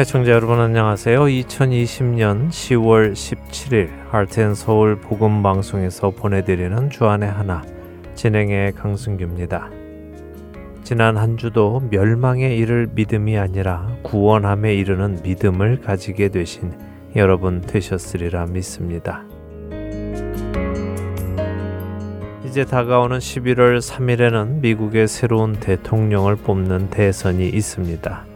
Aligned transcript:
애청자 0.00 0.30
여러분 0.32 0.58
안녕하세요. 0.60 1.24
2020년 1.24 2.48
10월 2.48 3.12
17일 3.12 3.90
하트앤서울 4.08 4.98
복음방송에서 4.98 6.12
보내드리는 6.12 6.88
주안의 6.88 7.30
하나 7.30 7.62
진행의 8.14 8.72
강승규입니다. 8.72 9.68
지난 10.84 11.18
한 11.18 11.36
주도 11.36 11.82
멸망에 11.90 12.56
이를 12.56 12.88
믿음이 12.94 13.36
아니라 13.36 13.94
구원함에 14.02 14.74
이르는 14.74 15.18
믿음을 15.22 15.82
가지게 15.82 16.30
되신 16.30 16.72
여러분 17.14 17.60
되셨으리라 17.60 18.46
믿습니다. 18.46 19.26
이제 22.46 22.64
다가오는 22.64 23.18
11월 23.18 23.82
3일에는 23.82 24.60
미국의 24.60 25.08
새로운 25.08 25.56
대통령을 25.56 26.36
뽑는 26.36 26.88
대선이 26.88 27.50
있습니다. 27.50 28.29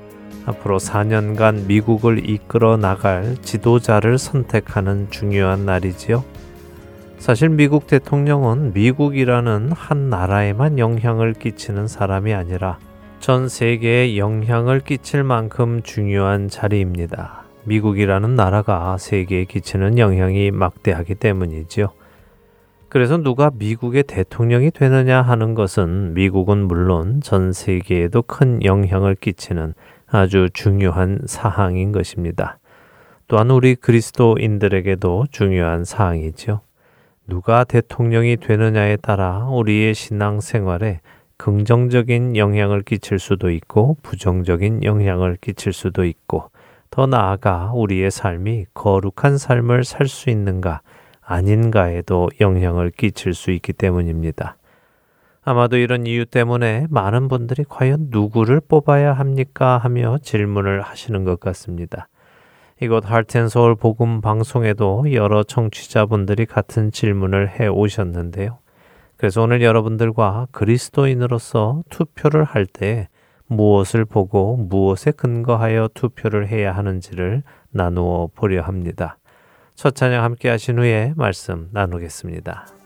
앞으로 0.47 0.79
4년간 0.79 1.67
미국을 1.67 2.29
이끌어 2.29 2.77
나갈 2.77 3.37
지도자를 3.43 4.19
선택하는 4.19 5.09
중요한 5.11 5.65
날이지요. 5.65 6.25
사실 7.19 7.49
미국 7.49 7.87
대통령은 7.87 8.75
미국이라는 8.75 9.73
한 9.73 10.11
나라에만 10.11 10.79
영향을 10.79 11.33
끼치는 11.33 11.89
사람이 11.89 12.35
아니라 12.35 12.79
전 13.21 13.49
세계에 13.49 14.19
영향을 14.19 14.81
끼칠 14.81 15.25
만큼 15.25 15.81
중요한 15.83 16.49
자리입니다. 16.49 17.45
미국이라는 17.65 18.35
나라가 18.35 18.99
세계에 18.99 19.47
끼치는 19.47 19.99
영향이 19.99 20.51
막대하기 20.51 21.15
때문이지요. 21.15 21.93
그래서 22.91 23.17
누가 23.17 23.51
미국의 23.55 24.03
대통령이 24.03 24.71
되느냐 24.71 25.23
하는 25.23 25.55
것은 25.55 26.13
미국은 26.15 26.59
물론 26.59 27.21
전 27.23 27.53
세계에도 27.53 28.23
큰 28.23 28.63
영향을 28.63 29.15
끼치는 29.15 29.73
아주 30.07 30.49
중요한 30.53 31.21
사항인 31.27 31.93
것입니다. 31.93 32.59
또한 33.27 33.51
우리 33.51 33.75
그리스도인들에게도 33.75 35.27
중요한 35.31 35.85
사항이지요. 35.85 36.61
누가 37.27 37.65
대통령이 37.65 38.37
되느냐에 38.37 38.97
따라 38.97 39.49
우리의 39.49 39.95
신앙 39.95 40.41
생활에 40.41 41.01
긍정적인 41.37 42.37
영향을 42.37 42.83
끼칠 42.83 43.19
수도 43.19 43.51
있고 43.51 43.97
부정적인 44.03 44.85
영향을 44.85 45.37
끼칠 45.41 45.73
수도 45.73 46.05
있고 46.05 46.51
더 46.91 47.07
나아가 47.07 47.73
우리의 47.75 48.11
삶이 48.11 48.67
거룩한 48.75 49.39
삶을 49.39 49.85
살 49.85 50.07
수 50.07 50.31
있는가 50.31 50.83
아닌가에도 51.23 52.29
영향을 52.41 52.91
끼칠 52.91 53.35
수 53.35 53.51
있기 53.51 53.73
때문입니다. 53.73 54.57
아마도 55.45 55.77
이런 55.77 56.07
이유 56.07 56.25
때문에 56.25 56.87
많은 56.89 57.29
분들이 57.29 57.65
과연 57.69 58.07
누구를 58.11 58.61
뽑아야 58.61 59.13
합니까 59.13 59.77
하며 59.79 60.19
질문을 60.23 60.81
하시는 60.81 61.25
것 61.25 61.39
같습니다. 61.39 62.09
이곳 62.81 63.09
할텐서울 63.09 63.77
복음 63.77 64.21
방송에도 64.21 65.13
여러 65.13 65.43
청취자분들이 65.43 66.47
같은 66.47 66.91
질문을 66.91 67.61
해 67.61 67.67
오셨는데요. 67.67 68.59
그래서 69.17 69.43
오늘 69.43 69.63
여러분들과 69.63 70.49
그리스도인으로서 70.51 71.83
투표를 71.91 72.45
할 72.45 72.67
때 72.67 73.09
무엇을 73.47 74.05
보고 74.05 74.57
무엇에 74.57 75.11
근거하여 75.11 75.91
투표를 75.95 76.49
해야 76.49 76.75
하는지를 76.75 77.43
나누어 77.71 78.29
보려 78.35 78.63
합니다. 78.63 79.19
첫 79.75 79.95
찬양 79.95 80.25
함께 80.25 80.49
하신 80.49 80.79
후에 80.79 81.13
말씀 81.17 81.69
나누겠습니다. 81.73 82.84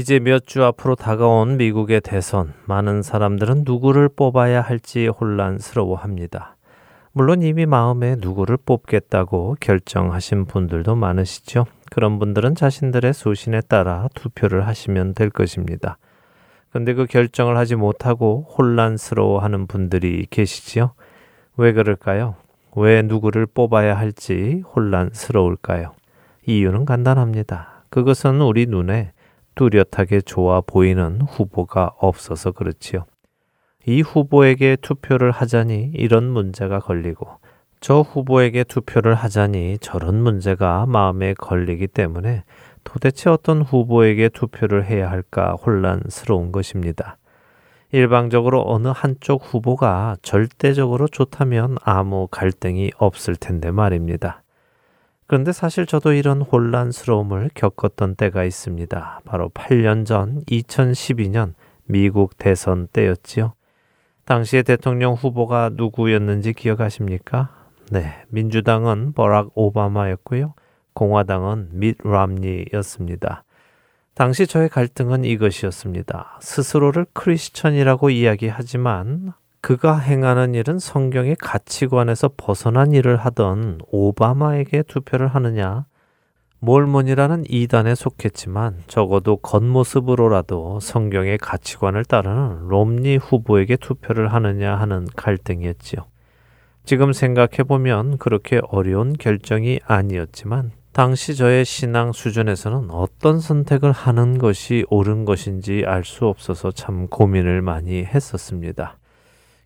이제 0.00 0.18
몇 0.18 0.46
주 0.46 0.64
앞으로 0.64 0.94
다가온 0.94 1.58
미국의 1.58 2.00
대선, 2.00 2.54
많은 2.64 3.02
사람들은 3.02 3.64
누구를 3.66 4.08
뽑아야 4.08 4.62
할지 4.62 5.08
혼란스러워 5.08 5.94
합니다. 5.94 6.56
물론 7.12 7.42
이미 7.42 7.66
마음에 7.66 8.16
누구를 8.18 8.56
뽑겠다고 8.64 9.58
결정하신 9.60 10.46
분들도 10.46 10.96
많으시죠. 10.96 11.66
그런 11.90 12.18
분들은 12.18 12.54
자신들의 12.54 13.12
소신에 13.12 13.60
따라 13.60 14.08
투표를 14.14 14.66
하시면 14.66 15.12
될 15.12 15.28
것입니다. 15.28 15.98
근데 16.72 16.94
그 16.94 17.04
결정을 17.04 17.58
하지 17.58 17.76
못하고 17.76 18.46
혼란스러워 18.56 19.40
하는 19.40 19.66
분들이 19.66 20.26
계시지요? 20.30 20.94
왜 21.58 21.74
그럴까요? 21.74 22.36
왜 22.74 23.02
누구를 23.02 23.44
뽑아야 23.44 23.98
할지 23.98 24.62
혼란스러울까요? 24.74 25.92
이유는 26.46 26.86
간단합니다. 26.86 27.84
그것은 27.90 28.40
우리 28.40 28.64
눈에 28.64 29.12
뚜렷하게 29.60 30.22
좋아 30.22 30.62
보이는 30.62 31.20
후보가 31.20 31.92
없어서 31.98 32.50
그렇지요. 32.50 33.04
이 33.84 34.00
후보에게 34.00 34.76
투표를 34.80 35.32
하자니 35.32 35.90
이런 35.92 36.30
문제가 36.30 36.78
걸리고 36.78 37.28
저 37.80 38.00
후보에게 38.00 38.64
투표를 38.64 39.14
하자니 39.14 39.76
저런 39.82 40.22
문제가 40.22 40.86
마음에 40.86 41.34
걸리기 41.34 41.88
때문에 41.88 42.44
도대체 42.84 43.28
어떤 43.28 43.60
후보에게 43.60 44.30
투표를 44.30 44.86
해야 44.86 45.10
할까 45.10 45.52
혼란스러운 45.52 46.52
것입니다. 46.52 47.18
일방적으로 47.92 48.64
어느 48.66 48.88
한쪽 48.88 49.42
후보가 49.44 50.16
절대적으로 50.22 51.06
좋다면 51.06 51.76
아무 51.82 52.28
갈등이 52.30 52.92
없을 52.96 53.36
텐데 53.36 53.70
말입니다. 53.70 54.42
그런데 55.30 55.52
사실 55.52 55.86
저도 55.86 56.12
이런 56.12 56.42
혼란스러움을 56.42 57.50
겪었던 57.54 58.16
때가 58.16 58.42
있습니다. 58.42 59.20
바로 59.24 59.48
8년 59.50 60.04
전 60.04 60.42
2012년 60.46 61.54
미국 61.84 62.36
대선 62.36 62.88
때였지요. 62.88 63.54
당시의 64.24 64.64
대통령 64.64 65.14
후보가 65.14 65.70
누구였는지 65.74 66.52
기억하십니까? 66.52 67.50
네, 67.92 68.12
민주당은 68.30 69.12
버락 69.12 69.52
오바마였고요. 69.54 70.54
공화당은 70.94 71.68
밋 71.74 71.98
람니였습니다. 72.02 73.44
당시 74.14 74.48
저의 74.48 74.68
갈등은 74.68 75.24
이것이었습니다. 75.24 76.40
스스로를 76.40 77.06
크리스천이라고 77.12 78.10
이야기하지만 78.10 79.34
그가 79.60 79.98
행하는 79.98 80.54
일은 80.54 80.78
성경의 80.78 81.36
가치관에서 81.36 82.30
벗어난 82.36 82.92
일을 82.92 83.16
하던 83.16 83.80
오바마에게 83.90 84.84
투표를 84.84 85.28
하느냐, 85.28 85.84
몰몬이라는 86.60 87.44
이단에 87.48 87.94
속했지만 87.94 88.82
적어도 88.86 89.36
겉모습으로라도 89.36 90.80
성경의 90.80 91.38
가치관을 91.38 92.04
따르는 92.04 92.68
롬니 92.68 93.16
후보에게 93.16 93.76
투표를 93.76 94.32
하느냐 94.32 94.76
하는 94.76 95.06
갈등이었지요. 95.16 96.06
지금 96.84 97.12
생각해보면 97.12 98.18
그렇게 98.18 98.60
어려운 98.68 99.12
결정이 99.12 99.80
아니었지만 99.84 100.72
당시 100.92 101.36
저의 101.36 101.64
신앙 101.64 102.12
수준에서는 102.12 102.90
어떤 102.90 103.40
선택을 103.40 103.92
하는 103.92 104.38
것이 104.38 104.84
옳은 104.90 105.24
것인지 105.24 105.84
알 105.86 106.04
수 106.04 106.26
없어서 106.26 106.72
참 106.72 107.06
고민을 107.08 107.62
많이 107.62 108.04
했었습니다. 108.04 108.99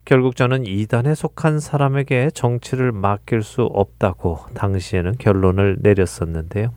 결국 0.05 0.35
저는 0.35 0.67
이단에 0.67 1.15
속한 1.15 1.59
사람에게 1.59 2.29
정치를 2.29 2.91
맡길 2.91 3.41
수 3.41 3.63
없다고 3.63 4.37
당시에는 4.53 5.13
결론을 5.17 5.77
내렸었는데요. 5.81 6.75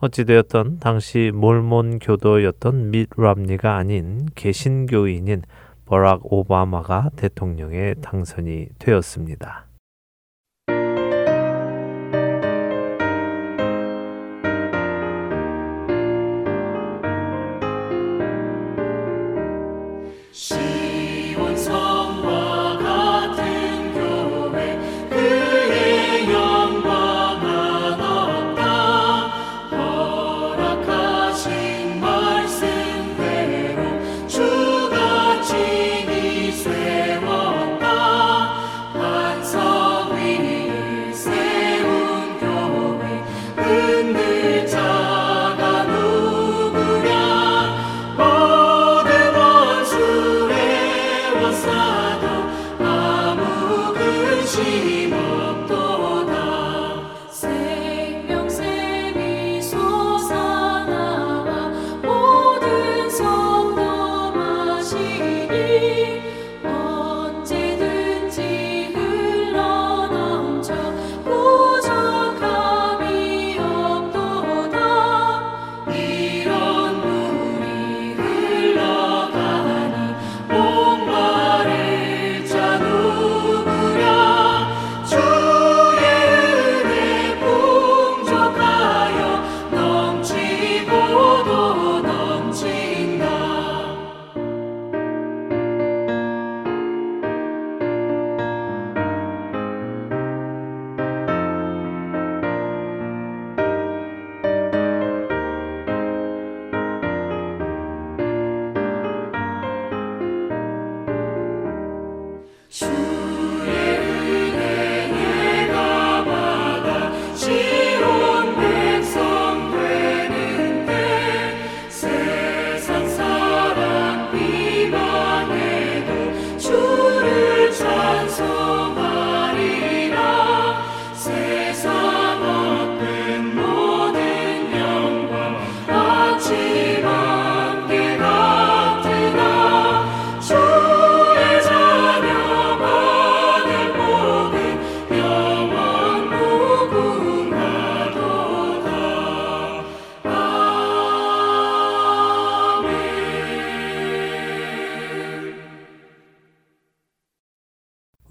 어찌되었던 0.00 0.80
당시 0.80 1.30
몰몬 1.32 2.00
교도였던 2.00 2.90
밋 2.90 3.08
람니가 3.16 3.76
아닌 3.76 4.26
개신교인인 4.34 5.42
버락 5.86 6.32
오바마가 6.32 7.10
대통령에 7.14 7.94
당선이 8.02 8.70
되었습니다. 8.80 9.66
시. 20.32 20.75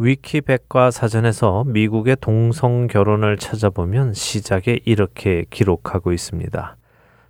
위키백과 0.05 0.91
사전에서 0.91 1.63
미국의 1.65 2.17
동성 2.21 2.85
결혼을 2.85 3.37
찾아보면 3.37 4.13
시작에 4.13 4.79
이렇게 4.85 5.45
기록하고 5.49 6.13
있습니다. 6.13 6.77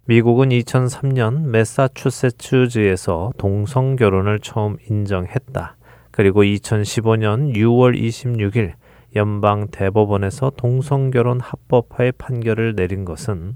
미국은 0.04 0.50
2003년 0.50 1.46
매사추세츠주에서 1.46 3.32
동성 3.38 3.96
결혼을 3.96 4.40
처음 4.40 4.76
인정했다. 4.90 5.78
그리고 6.12 6.44
2015년 6.44 7.56
6월 7.56 7.98
26일 7.98 8.74
연방 9.16 9.68
대법원에서 9.70 10.52
동성 10.58 11.12
결혼 11.12 11.40
합법화의 11.40 12.12
판결을 12.18 12.76
내린 12.76 13.06
것은 13.06 13.56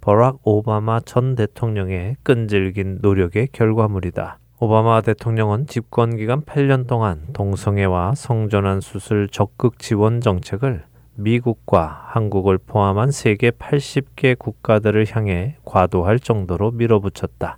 버락 0.00 0.42
오바마 0.44 1.00
전 1.00 1.34
대통령의 1.34 2.16
끈질긴 2.22 3.00
노력의 3.02 3.48
결과물이다. 3.50 4.39
오바마 4.62 5.00
대통령은 5.00 5.68
집권 5.68 6.18
기간 6.18 6.42
8년 6.42 6.86
동안 6.86 7.22
동성애와 7.32 8.14
성전환 8.14 8.82
수술 8.82 9.26
적극 9.26 9.78
지원 9.78 10.20
정책을 10.20 10.84
미국과 11.14 12.08
한국을 12.08 12.58
포함한 12.58 13.10
세계 13.10 13.52
80개 13.52 14.38
국가들을 14.38 15.06
향해 15.12 15.56
과도할 15.64 16.20
정도로 16.20 16.72
밀어붙였다. 16.72 17.56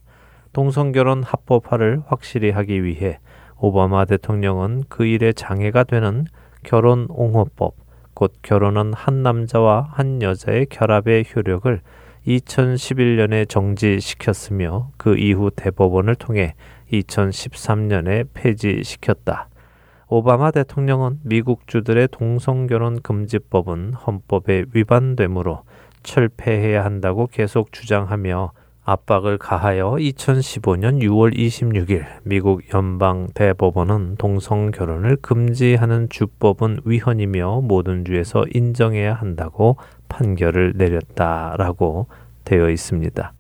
동성결혼 0.52 1.24
합법화를 1.24 2.02
확실히 2.06 2.50
하기 2.50 2.84
위해 2.84 3.18
오바마 3.58 4.04
대통령은 4.04 4.84
그 4.88 5.04
일에 5.04 5.32
장애가 5.32 5.82
되는 5.82 6.24
결혼 6.62 7.08
옹호법, 7.10 7.74
곧 8.14 8.32
결혼은 8.42 8.92
한 8.92 9.24
남자와 9.24 9.88
한 9.90 10.22
여자의 10.22 10.66
결합의 10.66 11.24
효력을 11.34 11.80
2011년에 12.28 13.48
정지시켰으며 13.48 14.90
그 14.96 15.18
이후 15.18 15.50
대법원을 15.50 16.14
통해 16.14 16.54
2013년에 16.92 18.28
폐지시켰다. 18.34 19.48
오바마 20.08 20.50
대통령은 20.50 21.20
미국 21.22 21.66
주들의 21.66 22.08
동성 22.10 22.66
결혼 22.66 23.00
금지법은 23.00 23.94
헌법에 23.94 24.66
위반되므로 24.74 25.62
철폐해야 26.02 26.84
한다고 26.84 27.26
계속 27.26 27.72
주장하며 27.72 28.52
압박을 28.84 29.38
가하여 29.38 29.92
2015년 29.92 31.00
6월 31.02 31.34
26일 31.34 32.04
미국 32.24 32.62
연방 32.74 33.28
대법원은 33.32 34.16
동성 34.16 34.72
결혼을 34.72 35.16
금지하는 35.22 36.08
주법은 36.10 36.80
위헌이며 36.84 37.60
모든 37.62 38.04
주에서 38.04 38.44
인정해야 38.52 39.14
한다고 39.14 39.76
판결을 40.08 40.72
내렸다라고 40.76 42.08
되어 42.44 42.70
있습니다. 42.70 43.32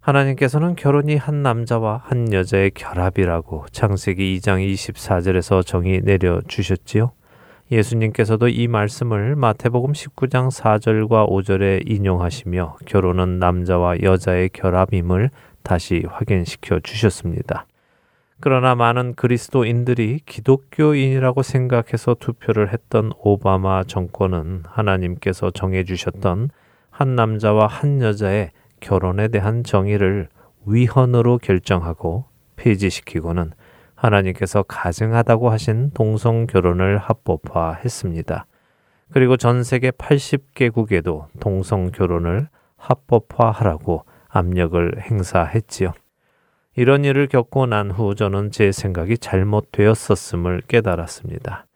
하나님께서는 0.00 0.76
결혼이 0.76 1.16
한 1.16 1.42
남자와 1.42 2.00
한 2.04 2.32
여자의 2.32 2.70
결합이라고 2.70 3.66
창세기 3.70 4.38
2장 4.38 4.66
24절에서 4.66 5.64
정의 5.64 6.00
내려 6.00 6.40
주셨지요. 6.48 7.12
예수님께서도 7.70 8.48
이 8.48 8.66
말씀을 8.66 9.36
마태복음 9.36 9.92
19장 9.92 10.50
4절과 10.50 11.28
5절에 11.28 11.88
인용하시며 11.88 12.78
결혼은 12.86 13.38
남자와 13.38 14.00
여자의 14.02 14.48
결합임을 14.48 15.30
다시 15.62 16.02
확인시켜 16.08 16.80
주셨습니다. 16.80 17.66
그러나 18.40 18.74
많은 18.74 19.14
그리스도인들이 19.14 20.20
기독교인이라고 20.24 21.42
생각해서 21.42 22.16
투표를 22.18 22.72
했던 22.72 23.12
오바마 23.18 23.84
정권은 23.84 24.62
하나님께서 24.66 25.50
정해주셨던 25.50 26.48
한 26.88 27.16
남자와 27.16 27.66
한 27.66 28.00
여자의 28.00 28.50
결혼에 28.80 29.28
대한 29.28 29.64
정의를 29.64 30.28
위헌으로 30.66 31.38
결정하고 31.38 32.24
폐지시키고는 32.56 33.52
하나님께서 33.94 34.62
가증하다고 34.62 35.50
하신 35.50 35.90
동성 35.92 36.46
결혼을 36.46 36.98
합법화했습니다. 36.98 38.46
그리고 39.12 39.36
전 39.36 39.62
세계 39.62 39.90
80개국에도 39.90 41.26
동성 41.40 41.90
결혼을 41.90 42.48
합법화하라고 42.76 44.04
압력을 44.28 45.00
행사했지요. 45.00 45.92
이런 46.76 47.04
일을 47.04 47.26
겪고 47.26 47.66
난 47.66 47.90
후 47.90 48.14
저는 48.14 48.52
제 48.52 48.70
생각이 48.72 49.18
잘못되었었음을 49.18 50.62
깨달았습니다. 50.68 51.66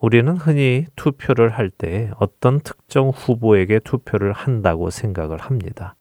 우리는 0.00 0.36
흔히 0.36 0.84
투표를 0.96 1.48
할 1.48 1.70
때 1.70 2.10
어떤 2.18 2.60
특정 2.60 3.08
후보에게 3.08 3.78
투표를 3.80 4.32
한다고 4.32 4.90
생각을 4.90 5.38
합니다. 5.38 5.96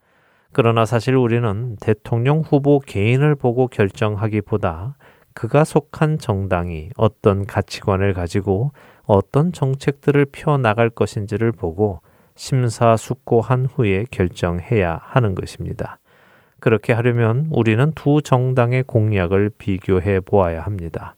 그러나 0.53 0.85
사실 0.85 1.15
우리는 1.15 1.75
대통령 1.81 2.41
후보 2.41 2.79
개인을 2.79 3.35
보고 3.35 3.67
결정하기보다 3.67 4.95
그가 5.33 5.63
속한 5.63 6.19
정당이 6.19 6.91
어떤 6.95 7.47
가치관을 7.47 8.13
가지고 8.13 8.71
어떤 9.05 9.51
정책들을 9.51 10.27
펴 10.31 10.57
나갈 10.59 10.91
것인지를 10.91 11.51
보고 11.51 12.01
심사숙고한 12.35 13.65
후에 13.65 14.05
결정해야 14.11 14.99
하는 15.01 15.33
것입니다. 15.33 15.97
그렇게 16.59 16.93
하려면 16.93 17.47
우리는 17.51 17.91
두 17.95 18.21
정당의 18.21 18.83
공약을 18.83 19.51
비교해 19.57 20.19
보아야 20.19 20.61
합니다. 20.61 21.15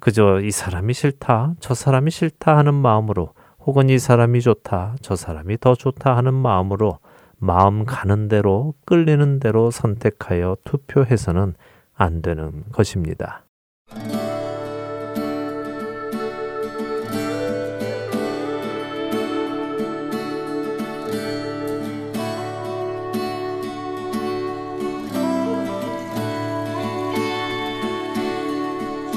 그저 0.00 0.40
이 0.40 0.50
사람이 0.50 0.94
싫다, 0.94 1.54
저 1.60 1.74
사람이 1.74 2.10
싫다 2.10 2.56
하는 2.56 2.74
마음으로 2.74 3.34
혹은 3.60 3.90
이 3.90 3.98
사람이 3.98 4.40
좋다, 4.40 4.96
저 5.00 5.14
사람이 5.14 5.58
더 5.58 5.74
좋다 5.74 6.16
하는 6.16 6.34
마음으로 6.34 6.98
마음 7.44 7.84
가는 7.84 8.28
대로 8.28 8.72
끌리는 8.86 9.40
대로 9.40 9.72
선택하여 9.72 10.58
투표해서는 10.62 11.54
안 11.92 12.22
되는 12.22 12.62
것입니다. 12.70 13.44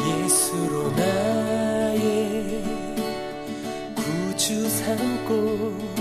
예수로 0.04 0.90
나의 0.98 2.64
구주 3.96 4.68
삼고 4.68 5.95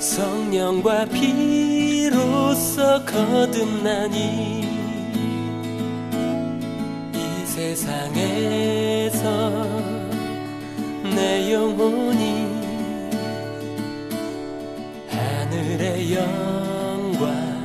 성령과 0.00 1.04
피로써 1.04 3.04
거듭나니 3.04 4.64
이 7.14 7.18
세상에서 7.44 9.28
내 11.14 11.52
영혼이 11.52 12.48
하늘의 15.10 16.14
영광 16.14 17.62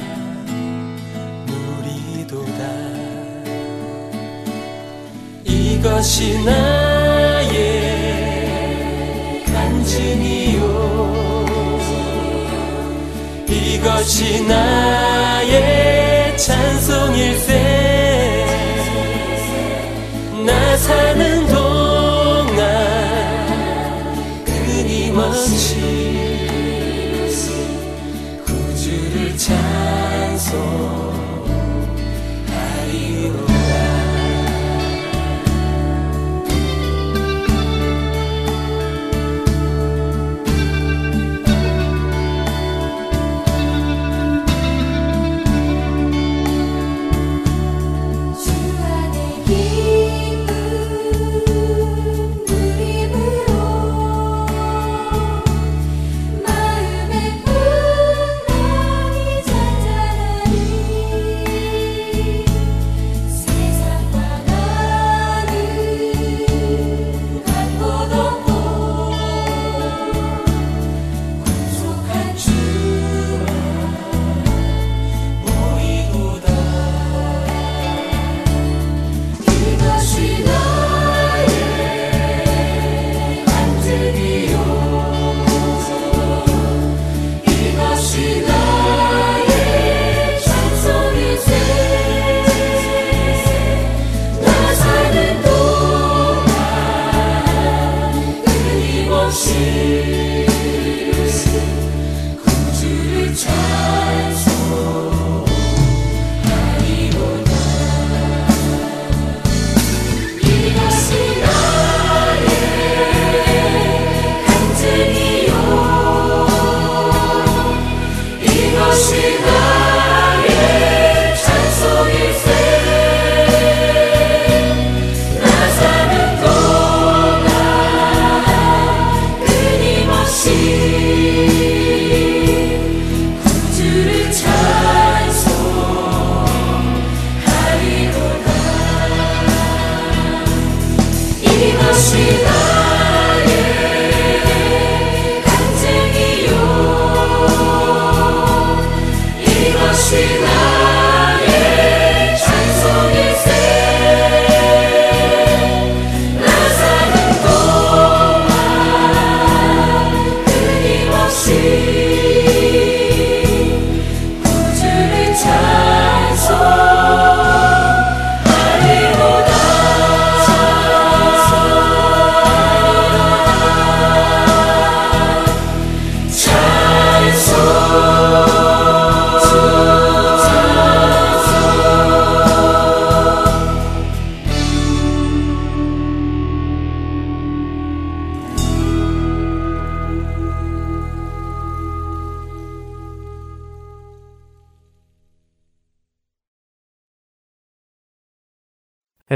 누리도다. 1.45 2.61
이것이 5.45 6.43
나 6.43 6.94
이것이 13.85 14.41
나의 14.41 16.35
찬송일세. 16.39 17.53
나 20.43 20.77
사는 20.77 21.47
동 21.47 21.64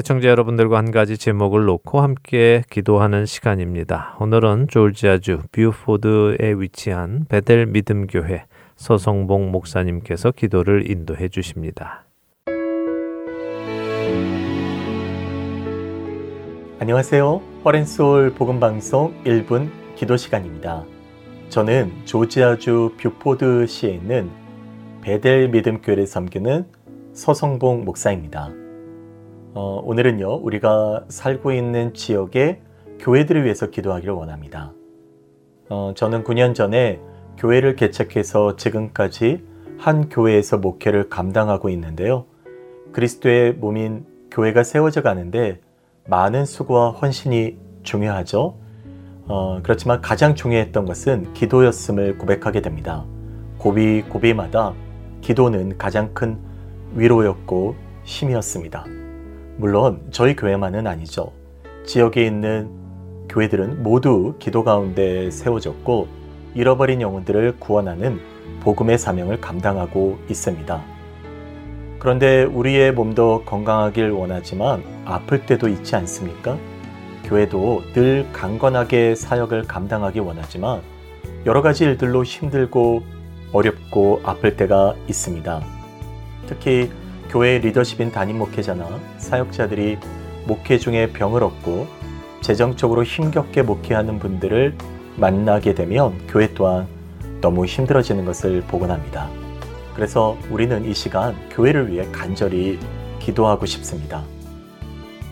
애청자 0.10 0.28
여러분들과 0.30 0.80
한 0.80 0.89
가지 0.89 1.19
제목을 1.19 1.65
놓고 1.65 2.02
함께 2.02 2.63
기도하는 2.72 3.28
시간입니다. 3.28 4.17
오늘은 4.19 4.65
조지아주 4.67 5.43
뷰포드에 5.52 6.56
위치한 6.58 7.28
베델 7.30 7.67
믿음교회 7.67 8.45
서성봉 8.76 9.52
목사님께서 9.52 10.32
기도를 10.32 10.89
인도해 10.89 11.30
주십니다. 11.30 12.06
안녕하세요. 16.80 17.41
Heart 17.65 17.94
and 17.94 18.11
Soul 18.11 18.34
복음방송 18.34 19.13
1분 19.26 19.69
기도 19.95 20.17
시간입니다. 20.17 20.86
저는 21.50 21.91
조지아주 22.06 22.95
뷰포드시에 23.00 23.91
있는 23.91 24.32
베델 25.04 25.50
믿음교회를 25.50 26.08
섬기는 26.08 26.65
서성봉 27.13 27.86
목사입니다. 27.86 28.59
어, 29.53 29.81
오늘은요, 29.83 30.35
우리가 30.35 31.05
살고 31.07 31.51
있는 31.51 31.93
지역의 31.93 32.62
교회들을 32.99 33.43
위해서 33.43 33.69
기도하기를 33.69 34.13
원합니다. 34.13 34.73
어, 35.69 35.93
저는 35.95 36.23
9년 36.23 36.53
전에 36.53 36.99
교회를 37.38 37.75
개척해서 37.75 38.57
지금까지 38.57 39.43
한 39.77 40.09
교회에서 40.09 40.57
목회를 40.57 41.09
감당하고 41.09 41.69
있는데요. 41.69 42.25
그리스도의 42.91 43.53
몸인 43.53 44.05
교회가 44.29 44.63
세워져 44.63 45.01
가는데 45.01 45.62
많은 46.07 46.45
수고와 46.45 46.91
헌신이 46.91 47.57
중요하죠. 47.83 48.57
어, 49.27 49.59
그렇지만 49.63 50.01
가장 50.01 50.35
중요했던 50.35 50.85
것은 50.85 51.33
기도였음을 51.33 52.17
고백하게 52.17 52.62
됩니다. 52.62 53.05
고비 53.57 54.01
고비마다 54.03 54.73
기도는 55.21 55.77
가장 55.77 56.13
큰 56.13 56.38
위로였고 56.95 57.75
힘이었습니다. 58.03 58.98
물론 59.60 60.00
저희 60.12 60.38
교회만은 60.38 60.88
아니죠. 60.88 61.34
지역에 61.86 62.26
있는 62.26 62.69
교회들은 63.28 63.84
모두 63.84 64.36
기도 64.39 64.63
가운데 64.63 65.30
세워졌고 65.30 66.08
잃어버린 66.56 67.02
영혼들을 67.02 67.58
구원하는 67.60 68.22
복음의 68.62 68.98
사명을 68.98 69.41
감당하고 69.41 70.17
있습니다. 70.30 70.82
그런데 72.00 72.43
우리의 72.43 72.93
몸도 72.93 73.43
건강하길 73.45 74.12
원하지만 74.12 74.82
아플 75.04 75.45
때도 75.45 75.67
있지 75.67 75.93
않습니까? 75.98 76.58
교회도 77.26 77.82
늘 77.93 78.30
강건하게 78.32 79.15
사역을 79.15 79.63
감당하기 79.63 80.19
원하지만 80.19 80.82
여러 81.45 81.62
가지 81.62 81.84
일들로 81.84 82.24
힘들고 82.24 83.04
어렵고 83.52 84.22
아플 84.24 84.56
때가 84.56 84.95
있습니다. 85.10 85.62
특히 86.48 86.89
교회 87.29 87.59
리더십인 87.59 88.11
담임 88.11 88.39
목회자나 88.39 88.99
사역자들이 89.17 89.97
목회 90.47 90.79
중에 90.79 91.11
병을 91.11 91.43
얻고 91.43 91.87
재정적으로 92.41 93.03
힘겹게 93.03 93.61
목회하는 93.61 94.17
분들을 94.17 94.75
만나게 95.15 95.75
되면 95.75 96.17
교회 96.27 96.53
또한 96.53 96.87
너무 97.39 97.65
힘들어지는 97.65 98.25
것을 98.25 98.61
보곤 98.61 98.89
합니다. 98.89 99.29
그래서 99.93 100.37
우리는 100.49 100.85
이 100.85 100.93
시간 100.93 101.35
교회를 101.49 101.91
위해 101.91 102.07
간절히 102.11 102.79
기도하고 103.19 103.65
싶습니다. 103.65 104.23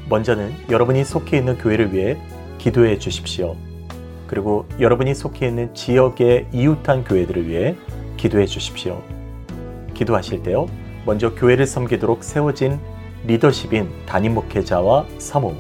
먼저는 0.07 0.53
여러분이 0.69 1.03
속해 1.03 1.37
있는 1.37 1.57
교회를 1.57 1.93
위해 1.93 2.17
기도해 2.59 2.99
주십시오. 2.99 3.55
그리고 4.27 4.67
여러분이 4.79 5.15
속해 5.15 5.47
있는 5.47 5.73
지역의 5.73 6.47
이웃한 6.51 7.05
교회들을 7.05 7.47
위해 7.47 7.75
기도해 8.17 8.45
주십시오. 8.45 9.01
기도하실 9.93 10.43
때요. 10.43 10.67
먼저 11.07 11.33
교회를 11.33 11.65
섬기도록 11.65 12.21
세워진 12.21 12.81
리더십인 13.25 13.89
담임 14.05 14.33
목회자와 14.33 15.05
사모 15.19 15.55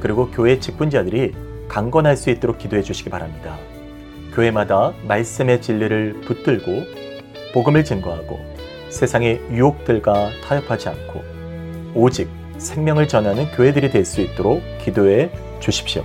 그리고 0.00 0.30
교회 0.30 0.60
직분자들이 0.60 1.32
강건할 1.66 2.14
수 2.14 2.28
있도록 2.28 2.58
기도해 2.58 2.82
주시기 2.82 3.08
바랍니다. 3.08 3.56
교회마다 4.34 4.92
말씀의 5.08 5.62
진리를 5.62 6.20
붙들고 6.26 6.84
복음을 7.54 7.84
증거하고 7.84 8.38
세상의 8.90 9.40
유혹들과 9.50 10.28
타협하지 10.44 10.90
않고 10.90 11.22
오직 11.94 12.28
생명을 12.58 13.08
전하는 13.08 13.50
교회들이 13.52 13.90
될 13.90 14.04
수 14.04 14.20
있도록 14.20 14.60
기도해 14.78 15.30
주십시오. 15.58 16.04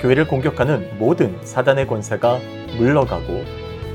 교회를 0.00 0.28
공격하는 0.28 0.96
모든 0.96 1.36
사단의 1.42 1.88
권세가 1.88 2.38
물러가고 2.78 3.42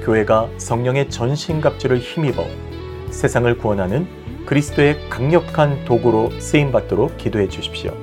교회가 0.04 0.50
성령의 0.58 1.10
전신갑주를 1.10 2.00
힘입어 2.00 2.67
세상을 3.10 3.58
구원하는 3.58 4.08
그리스도의 4.46 5.10
강력한 5.10 5.84
도구로 5.86 6.32
쓰임 6.40 6.72
받도록 6.72 7.18
기도해 7.18 7.50
주십시오. 7.50 7.94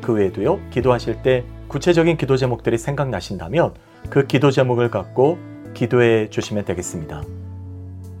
그 0.00 0.14
외에도요, 0.14 0.60
기도하실 0.70 1.22
때 1.22 1.44
구체적인 1.68 2.16
기도 2.16 2.36
제목들이 2.36 2.78
생각나신다면 2.78 3.74
그 4.10 4.26
기도 4.26 4.50
제목을 4.50 4.90
갖고 4.90 5.38
기도해 5.74 6.30
주시면 6.30 6.64
되겠습니다. 6.64 7.22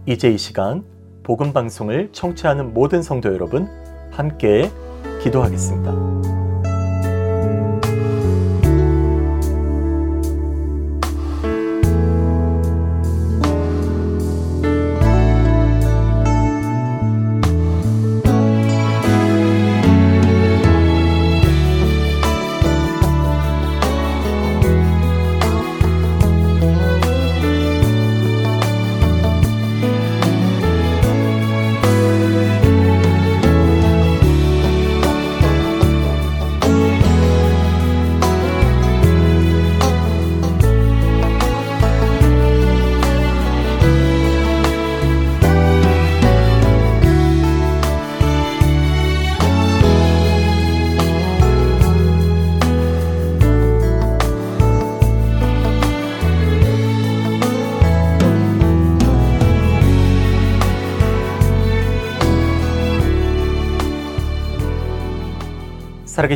이제 0.06 0.30
이 0.30 0.38
시간 0.38 0.84
복음 1.22 1.52
방송을 1.52 2.10
청취하는 2.12 2.74
모든 2.74 3.02
성도 3.02 3.32
여러분 3.32 3.68
함께 4.10 4.70
기도하겠습니다. 5.22 6.43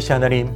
아계신 0.08 0.14
하나님, 0.14 0.48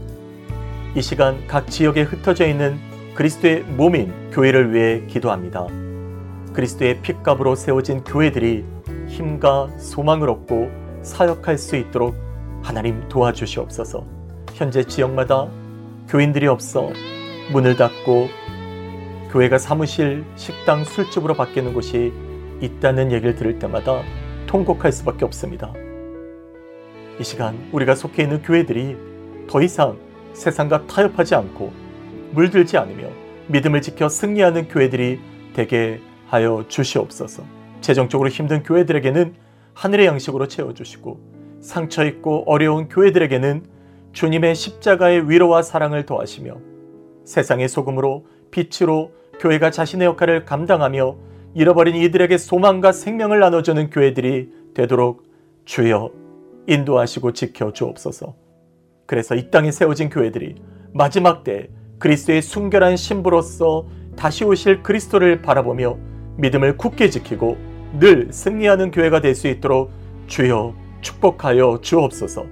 이 0.96 1.02
시간 1.02 1.46
각 1.46 1.70
지역에 1.70 2.02
흩어져 2.02 2.46
있는 2.46 2.78
그리스도의 3.14 3.62
몸인 3.62 4.30
교회를 4.30 4.72
위해 4.72 5.02
기도합니다. 5.06 5.66
그리스도의 6.54 7.02
핏값으로 7.02 7.54
세워진 7.54 8.02
교회들이 8.02 8.64
힘과 9.08 9.68
소망을 9.78 10.30
얻고 10.30 10.70
사역할 11.02 11.58
수 11.58 11.76
있도록 11.76 12.14
하나님 12.62 13.06
도와주시옵소서. 13.08 14.06
현재 14.54 14.84
지역마다 14.84 15.48
교인들이 16.08 16.46
없어 16.46 16.90
문을 17.52 17.76
닫고 17.76 18.28
교회가 19.30 19.58
사무실, 19.58 20.24
식당, 20.36 20.84
술집으로 20.84 21.34
바뀌는 21.34 21.74
곳이 21.74 22.12
있다는 22.60 23.12
얘기를 23.12 23.34
들을 23.34 23.58
때마다 23.58 24.02
통곡할 24.46 24.92
수밖에 24.92 25.26
없습니다. 25.26 25.72
이 27.20 27.24
시간 27.24 27.68
우리가 27.72 27.94
속해 27.94 28.22
있는 28.22 28.40
교회들이 28.42 29.11
더 29.52 29.60
이상 29.60 29.98
세상과 30.32 30.86
타협하지 30.86 31.34
않고 31.34 31.70
물들지 32.30 32.78
않으며 32.78 33.08
믿음을 33.48 33.82
지켜 33.82 34.08
승리하는 34.08 34.68
교회들이 34.68 35.20
되게 35.52 36.00
하여 36.26 36.64
주시옵소서. 36.68 37.42
재정적으로 37.82 38.30
힘든 38.30 38.62
교회들에게는 38.62 39.34
하늘의 39.74 40.06
양식으로 40.06 40.48
채워주시고 40.48 41.20
상처 41.60 42.02
있고 42.06 42.44
어려운 42.46 42.88
교회들에게는 42.88 43.66
주님의 44.14 44.54
십자가의 44.54 45.28
위로와 45.28 45.60
사랑을 45.60 46.06
더하시며 46.06 46.56
세상의 47.26 47.68
소금으로 47.68 48.24
빛으로 48.50 49.12
교회가 49.38 49.70
자신의 49.70 50.06
역할을 50.06 50.46
감당하며 50.46 51.16
잃어버린 51.52 51.96
이들에게 51.96 52.38
소망과 52.38 52.92
생명을 52.92 53.40
나눠주는 53.40 53.90
교회들이 53.90 54.72
되도록 54.72 55.24
주여 55.66 56.10
인도하시고 56.68 57.34
지켜 57.34 57.70
주옵소서. 57.74 58.41
그래서 59.12 59.34
이 59.34 59.50
땅에 59.50 59.70
세워진 59.70 60.08
교회들이 60.08 60.54
마지막 60.94 61.44
때 61.44 61.68
그리스도의 61.98 62.40
순결한 62.40 62.96
신부로서 62.96 63.86
다시 64.16 64.42
오실 64.42 64.82
그리스도를 64.82 65.42
바라보며 65.42 65.98
믿음을 66.38 66.78
굳게 66.78 67.10
지키고 67.10 67.58
늘 67.98 68.28
승리하는 68.32 68.90
교회가 68.90 69.20
될 69.20 69.34
수 69.34 69.48
있도록 69.48 69.90
주여 70.28 70.74
축복하여 71.02 71.80
주옵소서. 71.82 72.46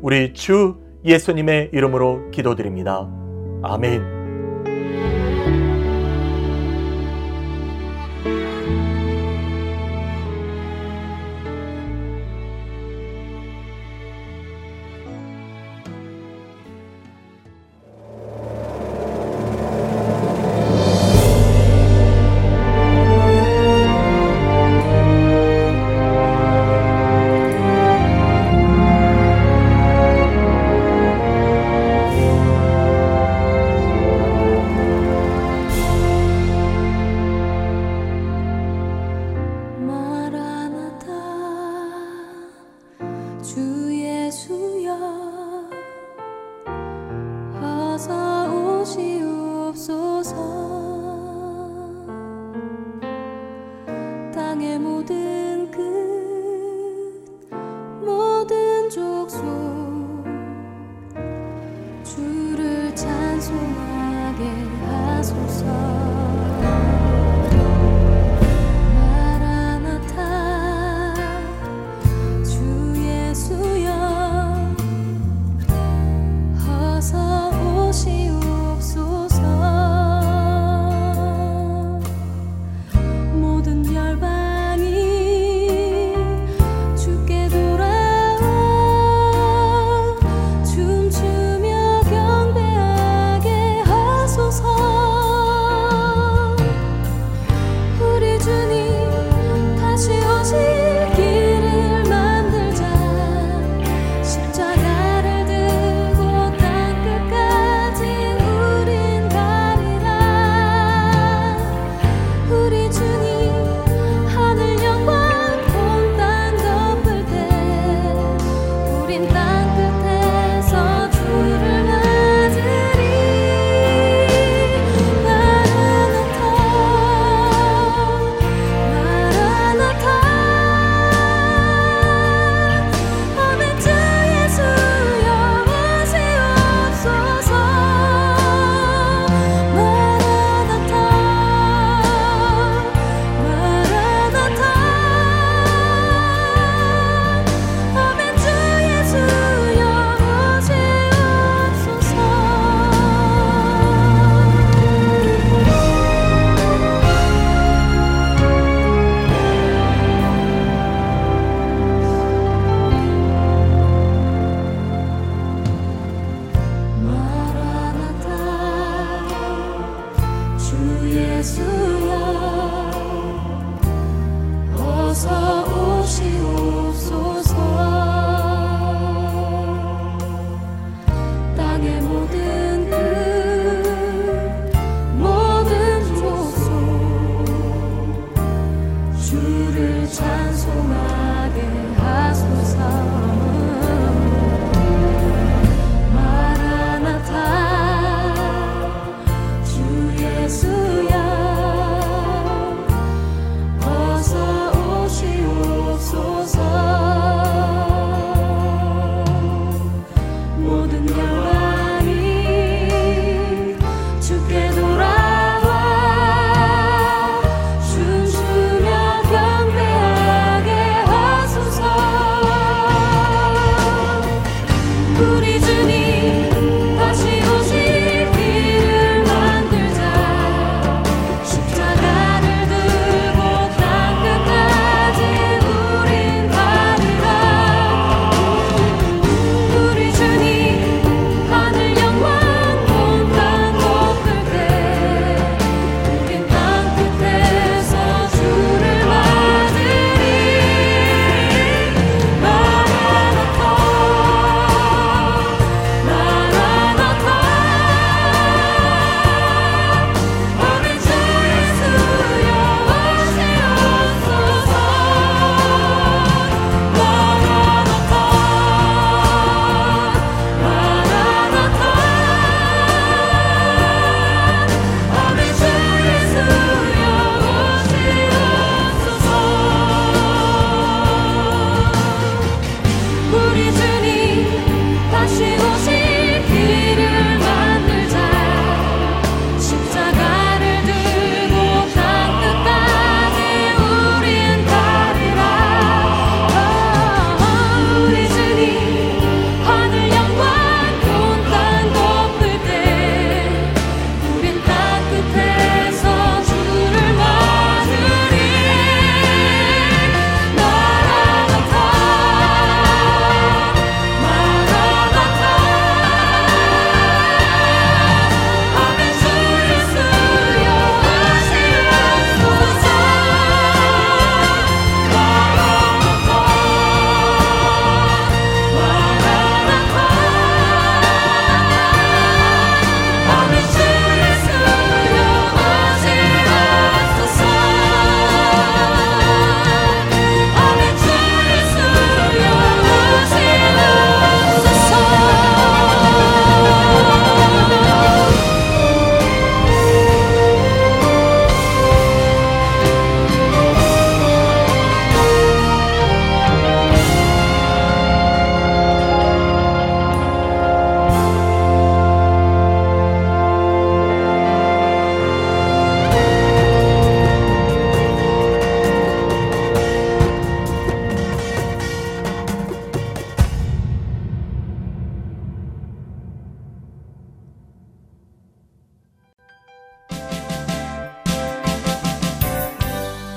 우리 0.00 0.32
주 0.32 0.76
예수님의 1.04 1.70
이름으로 1.72 2.30
기도드립니다. 2.30 3.10
아멘. 3.64 4.15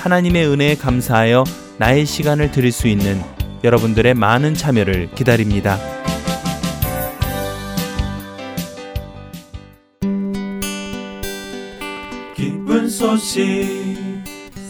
하나님의 0.00 0.46
은혜에 0.46 0.76
감사하여 0.76 1.44
나의 1.78 2.06
시간을 2.06 2.50
드릴 2.50 2.72
수 2.72 2.88
있는 2.88 3.20
여러분들의 3.64 4.14
많은 4.14 4.54
참여를 4.54 5.10
기다립니다. 5.14 5.78
기쁜 12.34 12.88
소식 12.88 13.44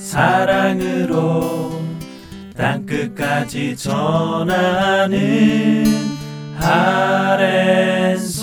사랑으로 0.00 1.78
땅끝까지 2.56 3.76
전하는 3.76 5.18
아랜소 6.60 8.38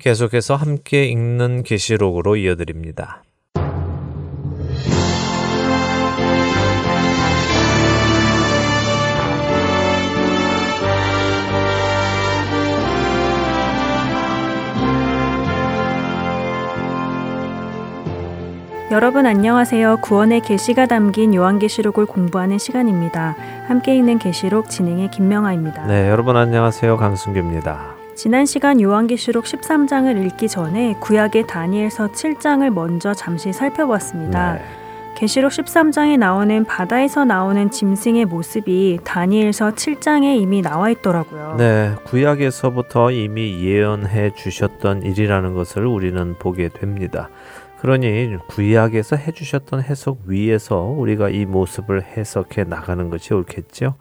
계속해서 0.00 0.56
함께 0.56 1.04
읽는 1.04 1.62
계시록으로 1.62 2.36
이어드립니다. 2.36 3.22
여러분 18.90 19.24
안녕하세요. 19.24 19.98
구원의 20.02 20.40
계시가 20.40 20.86
담긴 20.86 21.32
요한계시록을 21.32 22.06
공부하는 22.06 22.58
시간입니다. 22.58 23.36
함께 23.68 23.94
읽는 23.94 24.18
계시록 24.18 24.68
진행의 24.68 25.12
김명아입니다. 25.12 25.86
네, 25.86 26.08
여러분 26.10 26.36
안녕하세요. 26.36 26.96
강승규입니다. 26.96 27.99
지난 28.14 28.46
시간 28.46 28.80
요한계시록 28.80 29.44
13장을 29.44 30.26
읽기 30.26 30.48
전에 30.48 30.94
구약의 31.00 31.46
다니엘서 31.46 32.08
7장을 32.08 32.68
먼저 32.70 33.14
잠시 33.14 33.52
살펴봤습니다. 33.52 34.54
네. 34.54 34.62
계시록 35.16 35.52
13장에 35.52 36.18
나오는 36.18 36.64
바다에서 36.64 37.26
나오는 37.26 37.70
짐승의 37.70 38.24
모습이 38.24 39.00
다니엘서 39.04 39.72
7장에 39.72 40.40
이미 40.40 40.62
나와 40.62 40.88
있더라고요. 40.90 41.56
네, 41.58 41.94
구약에서부터 42.04 43.10
이미 43.10 43.62
예언해 43.62 44.32
주셨던 44.34 45.02
일이라는 45.02 45.52
것을 45.54 45.84
우리는 45.84 46.34
보게 46.38 46.68
됩니다. 46.68 47.28
그러니 47.80 48.36
구약에서 48.48 49.16
해주셨던 49.16 49.82
해석 49.82 50.20
위에서 50.26 50.80
우리가 50.80 51.28
이 51.28 51.44
모습을 51.44 52.02
해석해 52.02 52.64
나가는 52.64 53.10
것이 53.10 53.34
옳겠죠. 53.34 53.96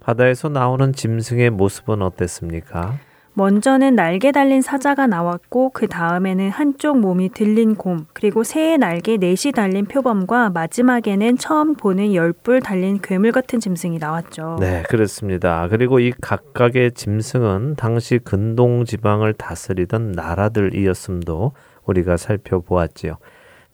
바다에서 0.00 0.48
나오는 0.48 0.92
짐승의 0.92 1.50
모습은 1.50 2.02
어땠습니까? 2.02 2.98
먼저는 3.36 3.96
날개 3.96 4.30
달린 4.30 4.62
사자가 4.62 5.08
나왔고 5.08 5.70
그 5.70 5.88
다음에는 5.88 6.50
한쪽 6.50 6.98
몸이 7.00 7.30
들린 7.30 7.74
곰 7.74 8.06
그리고 8.12 8.44
새의 8.44 8.78
날개 8.78 9.16
넷이 9.16 9.52
달린 9.52 9.86
표범과 9.86 10.50
마지막에는 10.50 11.36
처음 11.38 11.74
보는 11.74 12.14
열뿔 12.14 12.60
달린 12.60 13.00
괴물 13.02 13.32
같은 13.32 13.58
짐승이 13.58 13.98
나왔죠. 13.98 14.58
네, 14.60 14.84
그렇습니다. 14.88 15.66
그리고 15.68 15.98
이 15.98 16.12
각각의 16.12 16.92
짐승은 16.92 17.74
당시 17.74 18.18
근동 18.18 18.84
지방을 18.84 19.34
다스리던 19.34 20.12
나라들이었음도 20.12 21.52
우리가 21.86 22.16
살펴보았지요. 22.16 23.18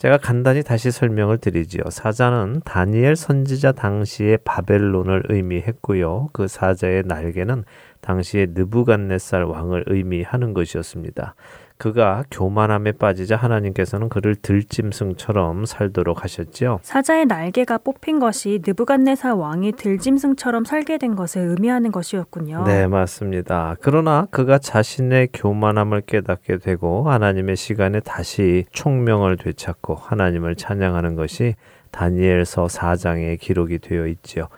제가 0.01 0.17
간단히 0.17 0.63
다시 0.63 0.91
설명을 0.91 1.37
드리지요. 1.37 1.83
사자는 1.91 2.63
다니엘 2.65 3.17
선지자 3.17 3.73
당시의 3.73 4.39
바벨론을 4.47 5.25
의미했고요. 5.29 6.31
그 6.33 6.49
사자의 6.49 7.03
날개는 7.05 7.65
당시의 8.01 8.49
느부갓네살 8.55 9.45
왕을 9.45 9.85
의미하는 9.89 10.55
것이었습니다. 10.55 11.35
그가 11.81 12.25
교만함에 12.31 12.93
빠지자 12.93 13.37
하나님께서는 13.37 14.11
그를 14.11 14.35
들짐승처럼 14.35 15.65
살도록 15.65 16.23
하셨지요. 16.23 16.79
사자의 16.83 17.25
날개가 17.25 17.79
뽑힌 17.79 18.21
것이 18.21 18.61
느부갓네살 18.67 19.33
왕이 19.33 19.73
들짐승처럼 19.73 20.67
살게 20.67 20.99
된 20.99 21.17
것을 21.17 21.41
의미하는 21.41 21.91
것이었군요. 21.91 22.65
네, 22.65 22.87
맞습니다. 22.87 23.77
그러나 23.81 24.27
그가 24.31 24.59
자신의 24.59 25.31
교만함을 25.33 26.03
깨닫게 26.03 26.59
되고 26.59 27.09
하나님의 27.09 27.57
시간에 27.57 28.01
다시 28.01 28.67
총명을 28.73 29.39
되찾고 29.39 29.95
하나님을 29.95 30.57
찬양하는 30.57 31.15
것이 31.15 31.55
다니엘서 31.93 32.67
4장에 32.67 33.41
기록이 33.41 33.79
되어 33.79 34.07
있지요. 34.07 34.49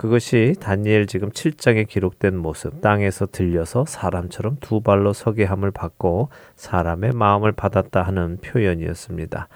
그것이 0.00 0.54
다니엘 0.58 1.06
지금 1.06 1.28
7장에 1.28 1.86
기록된 1.86 2.34
모습, 2.34 2.80
땅에서 2.80 3.26
들려서 3.26 3.84
사람처럼 3.86 4.56
두 4.58 4.80
발로 4.80 5.12
서게 5.12 5.44
함을 5.44 5.72
받고 5.72 6.30
사람의 6.56 7.12
마음을 7.12 7.52
받았다 7.52 8.00
하는 8.00 8.38
표현이었습니다. 8.38 9.48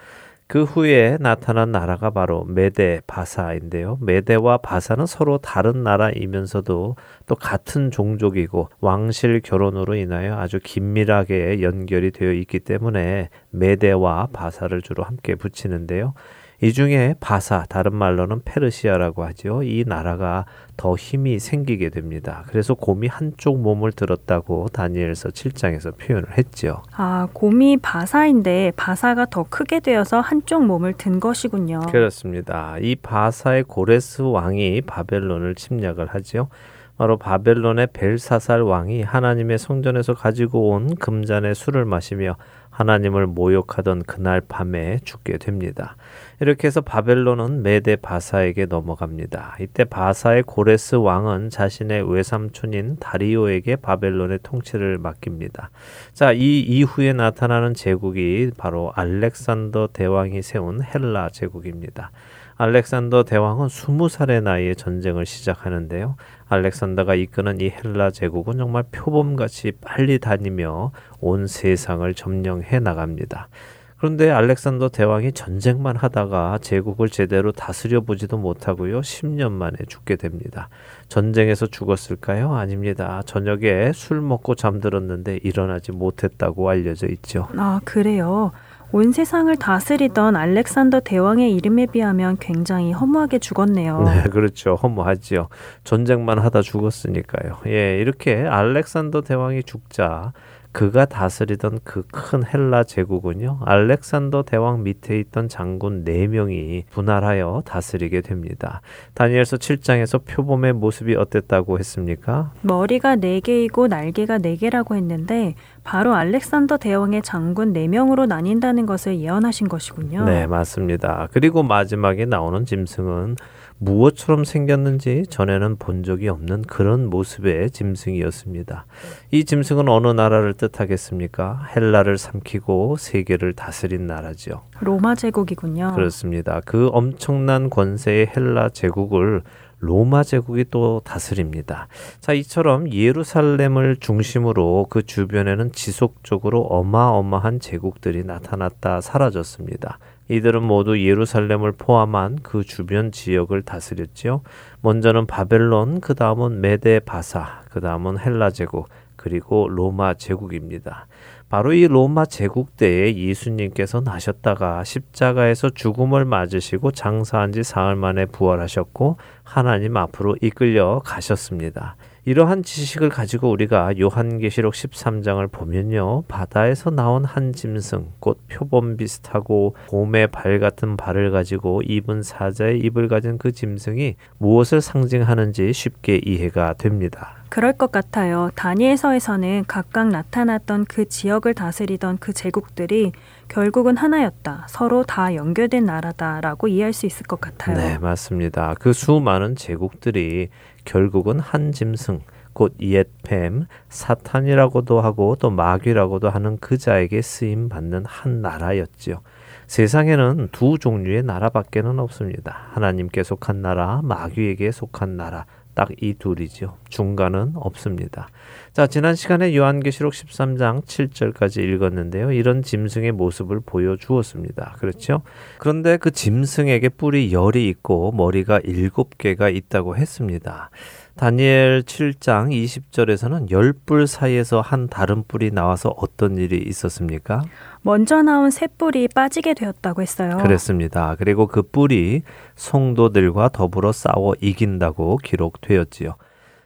그 0.46 0.64
후에 0.64 1.16
나타난 1.18 1.72
나라가 1.72 2.10
바로 2.10 2.44
메데 2.44 3.00
바사인데요. 3.06 3.96
메데와 4.02 4.58
바사는 4.58 5.06
서로 5.06 5.38
다른 5.38 5.82
나라이면서도 5.82 6.96
또 7.24 7.34
같은 7.34 7.90
종족이고 7.90 8.68
왕실 8.80 9.40
결혼으로 9.40 9.94
인하여 9.94 10.36
아주 10.36 10.60
긴밀하게 10.62 11.62
연결이 11.62 12.10
되어 12.10 12.32
있기 12.32 12.60
때문에 12.60 13.30
메데와 13.48 14.28
바사를 14.34 14.78
주로 14.82 15.04
함께 15.04 15.36
붙이는데요. 15.36 16.12
이 16.60 16.72
중에 16.72 17.14
바사, 17.20 17.64
다른 17.68 17.94
말로는 17.94 18.42
페르시아라고 18.44 19.24
하죠. 19.24 19.62
이 19.62 19.84
나라가 19.86 20.46
더 20.76 20.94
힘이 20.96 21.38
생기게 21.38 21.90
됩니다. 21.90 22.44
그래서 22.48 22.74
곰이 22.74 23.08
한쪽 23.08 23.60
몸을 23.60 23.92
들었다고 23.92 24.68
다니엘서 24.72 25.30
7장에서 25.30 25.96
표현을 25.98 26.36
했죠. 26.38 26.82
아, 26.96 27.28
곰이 27.32 27.76
바사인데 27.78 28.72
바사가 28.76 29.26
더 29.26 29.44
크게 29.44 29.80
되어서 29.80 30.20
한쪽 30.20 30.64
몸을 30.64 30.94
든 30.94 31.20
것이군요. 31.20 31.80
그렇습니다. 31.90 32.76
이 32.80 32.96
바사의 32.96 33.64
고레스 33.64 34.22
왕이 34.22 34.82
바벨론을 34.82 35.54
침략을 35.56 36.06
하지요. 36.06 36.48
바로 36.96 37.16
바벨론의 37.16 37.88
벨사살 37.92 38.62
왕이 38.62 39.02
하나님의 39.02 39.58
성전에서 39.58 40.14
가지고 40.14 40.70
온 40.70 40.94
금잔의 40.94 41.56
술을 41.56 41.84
마시며 41.84 42.36
하나님을 42.74 43.28
모욕하던 43.28 44.02
그날 44.02 44.40
밤에 44.40 44.98
죽게 45.04 45.38
됩니다. 45.38 45.96
이렇게 46.40 46.66
해서 46.66 46.80
바벨론은 46.80 47.62
메데 47.62 47.94
바사에게 47.94 48.66
넘어갑니다. 48.66 49.56
이때 49.60 49.84
바사의 49.84 50.42
고레스 50.42 50.96
왕은 50.96 51.50
자신의 51.50 52.12
외삼촌인 52.12 52.96
다리오에게 52.98 53.76
바벨론의 53.76 54.40
통치를 54.42 54.98
맡깁니다. 54.98 55.70
자, 56.12 56.32
이 56.32 56.60
이후에 56.60 57.12
나타나는 57.12 57.74
제국이 57.74 58.50
바로 58.58 58.92
알렉산더 58.96 59.90
대왕이 59.92 60.42
세운 60.42 60.82
헬라 60.82 61.30
제국입니다. 61.30 62.10
알렉산더 62.56 63.24
대왕은 63.24 63.66
20살의 63.66 64.42
나이에 64.42 64.74
전쟁을 64.74 65.26
시작하는데요. 65.26 66.16
알렉산더가 66.48 67.16
이끄는 67.16 67.60
이 67.60 67.70
헬라 67.70 68.10
제국은 68.12 68.58
정말 68.58 68.84
표범같이 68.92 69.72
빨리 69.80 70.18
다니며 70.18 70.92
온 71.20 71.46
세상을 71.46 72.12
점령해 72.14 72.78
나갑니다. 72.78 73.48
그런데 73.96 74.30
알렉산더 74.30 74.90
대왕이 74.90 75.32
전쟁만 75.32 75.96
하다가 75.96 76.58
제국을 76.60 77.08
제대로 77.08 77.52
다스려 77.52 78.02
보지도 78.02 78.36
못하고요. 78.36 79.00
10년 79.00 79.50
만에 79.52 79.78
죽게 79.88 80.16
됩니다. 80.16 80.68
전쟁에서 81.08 81.66
죽었을까요? 81.66 82.54
아닙니다. 82.54 83.22
저녁에 83.24 83.92
술 83.94 84.20
먹고 84.20 84.56
잠들었는데 84.56 85.40
일어나지 85.42 85.92
못했다고 85.92 86.68
알려져 86.68 87.06
있죠. 87.08 87.48
아, 87.56 87.80
그래요. 87.84 88.52
온 88.94 89.10
세상을 89.10 89.56
다스리던 89.56 90.36
알렉산더 90.36 91.00
대왕의 91.00 91.52
이름에 91.52 91.86
비하면 91.86 92.36
굉장히 92.38 92.92
허무하게 92.92 93.40
죽었네요. 93.40 94.02
네, 94.04 94.22
그렇죠. 94.30 94.76
허무하지요. 94.76 95.48
전쟁만 95.82 96.38
하다 96.38 96.62
죽었으니까요. 96.62 97.58
예, 97.66 97.98
이렇게 97.98 98.46
알렉산더 98.46 99.22
대왕이 99.22 99.64
죽자 99.64 100.32
그가 100.74 101.04
다스리던 101.04 101.78
그 101.84 102.02
큰 102.10 102.42
헬라 102.44 102.82
제국은요, 102.84 103.60
알렉산더 103.64 104.42
대왕 104.42 104.82
밑에 104.82 105.18
있던 105.20 105.48
장군 105.48 106.04
4명이 106.04 106.84
분할하여 106.90 107.62
다스리게 107.64 108.22
됩니다. 108.22 108.80
다니엘서 109.14 109.58
7장에서 109.58 110.24
표범의 110.26 110.72
모습이 110.72 111.14
어땠다고 111.14 111.78
했습니까? 111.78 112.52
머리가 112.62 113.14
네 113.16 113.38
개이고 113.40 113.86
날개가 113.86 114.38
네 114.38 114.56
개라고 114.56 114.96
했는데 114.96 115.54
바로 115.84 116.14
알렉산더 116.14 116.78
대왕의 116.78 117.22
장군 117.22 117.72
4명으로 117.72 118.26
나뉜다는 118.26 118.86
것을 118.86 119.18
예언하신 119.20 119.68
것이군요. 119.68 120.24
네, 120.24 120.46
맞습니다. 120.48 121.28
그리고 121.32 121.62
마지막에 121.62 122.24
나오는 122.24 122.64
짐승은 122.64 123.36
무엇처럼 123.78 124.44
생겼는지 124.44 125.24
전에는 125.28 125.76
본 125.76 126.02
적이 126.02 126.28
없는 126.28 126.62
그런 126.62 127.10
모습의 127.10 127.70
짐승이었습니다. 127.70 128.86
이 129.30 129.44
짐승은 129.44 129.88
어느 129.88 130.08
나라를 130.08 130.54
뜻하겠습니까? 130.54 131.68
헬라를 131.74 132.16
삼키고 132.16 132.96
세계를 132.98 133.52
다스린 133.52 134.06
나라지요. 134.06 134.62
로마 134.80 135.14
제국이군요. 135.14 135.92
그렇습니다. 135.94 136.60
그 136.64 136.88
엄청난 136.92 137.68
권세의 137.68 138.30
헬라 138.34 138.70
제국을 138.70 139.42
로마 139.80 140.22
제국이 140.22 140.64
또 140.70 141.02
다스립니다. 141.04 141.88
자, 142.20 142.32
이처럼 142.32 142.90
예루살렘을 142.90 143.96
중심으로 143.96 144.86
그 144.88 145.02
주변에는 145.02 145.72
지속적으로 145.72 146.62
어마어마한 146.62 147.60
제국들이 147.60 148.24
나타났다 148.24 149.02
사라졌습니다. 149.02 149.98
이들은 150.28 150.62
모두 150.62 151.00
예루살렘을 151.00 151.72
포함한 151.72 152.38
그 152.42 152.64
주변 152.64 153.12
지역을 153.12 153.62
다스렸지요. 153.62 154.42
먼저는 154.80 155.26
바벨론, 155.26 156.00
그 156.00 156.14
다음은 156.14 156.60
메데 156.60 157.00
바사, 157.00 157.62
그 157.70 157.80
다음은 157.80 158.18
헬라 158.18 158.50
제국, 158.50 158.88
그리고 159.16 159.68
로마 159.68 160.14
제국입니다. 160.14 161.06
바로 161.48 161.72
이 161.72 161.86
로마 161.86 162.24
제국 162.24 162.76
때에 162.76 163.14
예수님께서 163.14 164.00
나셨다가 164.00 164.82
십자가에서 164.82 165.70
죽음을 165.70 166.24
맞으시고 166.24 166.90
장사한 166.90 167.52
지 167.52 167.62
사흘 167.62 167.96
만에 167.96 168.26
부활하셨고 168.26 169.18
하나님 169.42 169.96
앞으로 169.96 170.36
이끌려 170.40 171.00
가셨습니다. 171.04 171.96
이러한 172.26 172.62
지식을 172.62 173.10
가지고 173.10 173.50
우리가 173.50 173.98
요한계시록 173.98 174.72
13장을 174.72 175.50
보면요. 175.52 176.22
바다에서 176.26 176.90
나온 176.90 177.24
한 177.24 177.52
짐승, 177.52 178.12
곧 178.18 178.40
표범 178.48 178.96
비슷하고 178.96 179.76
곰의 179.88 180.28
발 180.28 180.58
같은 180.58 180.96
발을 180.96 181.30
가지고 181.30 181.82
입은 181.82 182.22
사자의 182.22 182.78
입을 182.80 183.08
가진 183.08 183.36
그 183.36 183.52
짐승이 183.52 184.16
무엇을 184.38 184.80
상징하는지 184.80 185.72
쉽게 185.74 186.20
이해가 186.24 186.74
됩니다. 186.74 187.44
그럴 187.50 187.72
것 187.72 187.92
같아요. 187.92 188.50
다니엘서에서는 188.56 189.66
각각 189.68 190.08
나타났던 190.08 190.86
그 190.86 191.08
지역을 191.08 191.54
다스리던 191.54 192.18
그 192.18 192.32
제국들이 192.32 193.12
결국은 193.46 193.96
하나였다. 193.96 194.66
서로 194.68 195.04
다 195.04 195.36
연결된 195.36 195.84
나라다라고 195.84 196.66
이해할 196.66 196.92
수 196.92 197.06
있을 197.06 197.26
것 197.26 197.40
같아요. 197.40 197.76
네, 197.76 197.98
맞습니다. 197.98 198.74
그 198.80 198.92
수많은 198.92 199.54
제국들이 199.54 200.48
결국은 200.84 201.40
한 201.40 201.72
짐승, 201.72 202.20
곧 202.52 202.74
옛뱀, 202.80 203.66
사탄이라고도 203.88 205.00
하고 205.00 205.36
또 205.36 205.50
마귀라고도 205.50 206.30
하는 206.30 206.58
그 206.58 206.78
자에게 206.78 207.22
쓰임 207.22 207.68
받는 207.68 208.04
한 208.06 208.42
나라였지요. 208.42 209.20
세상에는 209.66 210.50
두 210.52 210.78
종류의 210.78 211.22
나라밖에는 211.22 211.98
없습니다. 211.98 212.68
하나님께 212.72 213.22
속한 213.22 213.62
나라, 213.62 214.00
마귀에게 214.04 214.70
속한 214.70 215.16
나라. 215.16 215.46
딱 215.74 215.88
이 216.00 216.14
둘이죠. 216.14 216.76
중간은 216.88 217.52
없습니다. 217.56 218.28
자, 218.74 218.88
지난 218.88 219.14
시간에 219.14 219.54
요한계시록 219.54 220.12
13장 220.12 220.84
7절까지 220.84 221.62
읽었는데요. 221.62 222.32
이런 222.32 222.60
짐승의 222.60 223.12
모습을 223.12 223.60
보여주었습니다. 223.64 224.74
그렇죠? 224.80 225.22
그런데 225.58 225.96
그 225.96 226.10
짐승에게 226.10 226.88
뿔이 226.88 227.32
열이 227.32 227.68
있고 227.68 228.10
머리가 228.10 228.58
일곱 228.64 229.16
개가 229.16 229.48
있다고 229.48 229.96
했습니다. 229.96 230.70
다니엘 231.16 231.84
7장 231.84 232.48
20절에서는 232.50 233.52
열 233.52 233.74
뿔 233.86 234.08
사이에서 234.08 234.60
한 234.60 234.88
다른 234.88 235.22
뿔이 235.22 235.52
나와서 235.52 235.94
어떤 235.96 236.36
일이 236.36 236.58
있었습니까? 236.66 237.44
먼저 237.82 238.22
나온 238.22 238.50
새 238.50 238.66
뿔이 238.66 239.06
빠지게 239.14 239.54
되었다고 239.54 240.02
했어요. 240.02 240.38
그랬습니다. 240.38 241.14
그리고 241.16 241.46
그 241.46 241.62
뿔이 241.62 242.22
성도들과 242.56 243.50
더불어 243.50 243.92
싸워 243.92 244.34
이긴다고 244.40 245.18
기록되었지요. 245.18 246.16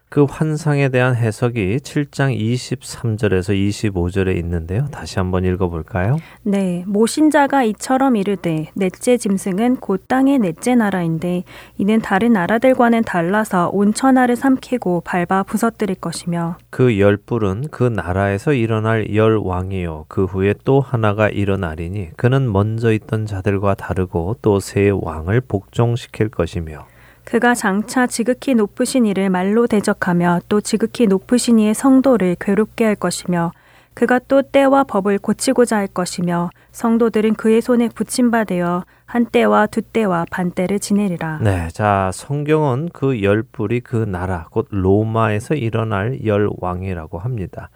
그 0.09 0.25
환상에 0.25 0.89
대한 0.91 1.15
해석이 1.17 1.79
7장 1.79 2.39
23절에서 2.39 3.55
25절에 3.55 4.37
있는데요. 4.39 4.87
다시 4.91 5.19
한번 5.19 5.45
읽어볼까요? 5.45 6.19
네, 6.43 6.85
모신자가 6.87 7.65
이처럼 7.65 8.17
이르되 8.17 8.71
넷째 8.75 9.17
짐승은 9.17 9.77
곧 9.77 10.07
땅의 10.09 10.39
넷째 10.39 10.75
나라인데 10.75 11.45
이는 11.79 12.01
다른 12.01 12.33
나라들과는 12.33 13.03
달라서 13.03 13.71
온 13.73 13.95
천하를 13.95 14.37
삼키고 14.37 15.03
밟아 15.05 15.43
부서뜨릴 15.43 15.97
것이며 15.97 16.57
그 16.71 16.99
열뿔은 16.99 17.65
그 17.71 17.85
나라에서 17.85 18.53
일어날 18.53 19.15
열 19.15 19.37
왕이요. 19.37 20.07
그 20.09 20.25
후에 20.25 20.55
또 20.65 20.81
하나가 20.81 21.29
일어나리니 21.29 22.11
그는 22.17 22.51
먼저 22.53 22.93
있던 22.93 23.27
자들과 23.27 23.75
다르고 23.75 24.37
또 24.43 24.59
새 24.61 24.91
왕을 24.91 25.41
복종시킬 25.43 26.29
것이며 26.29 26.87
그가 27.29 27.55
장차 27.55 28.07
지극히 28.07 28.55
높으신 28.55 29.05
이를 29.05 29.29
말로 29.29 29.67
대적하며 29.67 30.41
또 30.49 30.63
지극히 30.63 31.07
높으신 31.07 31.59
이의 31.59 31.75
성도를 31.75 32.37
괴롭게 32.41 32.87
할 32.87 32.95
것이며 32.95 33.53
그가 33.93 34.19
또 34.29 34.41
때와 34.41 34.85
법을 34.85 35.19
고치고자 35.19 35.77
할 35.77 35.89
것이며 35.89 36.49
성도들은 36.73 37.35
그의 37.35 37.61
손에 37.61 37.91
붙임바 37.91 38.45
되어 38.45 38.87
한 39.05 39.27
때와 39.27 39.67
두 39.67 39.83
때와 39.83 40.25
반 40.31 40.53
때를 40.53 40.79
지내리라. 40.79 41.41
네, 41.43 41.69
자 41.69 42.11
성경은 42.15 42.89
그 42.95 43.23
열뿔이 43.23 43.81
그 43.81 43.97
나라 43.97 44.47
곧 44.51 44.67
로마에서 44.71 45.55
일어날 45.55 46.25
열 46.25 46.49
왕이라고 46.57 47.19
합니다. 47.19 47.69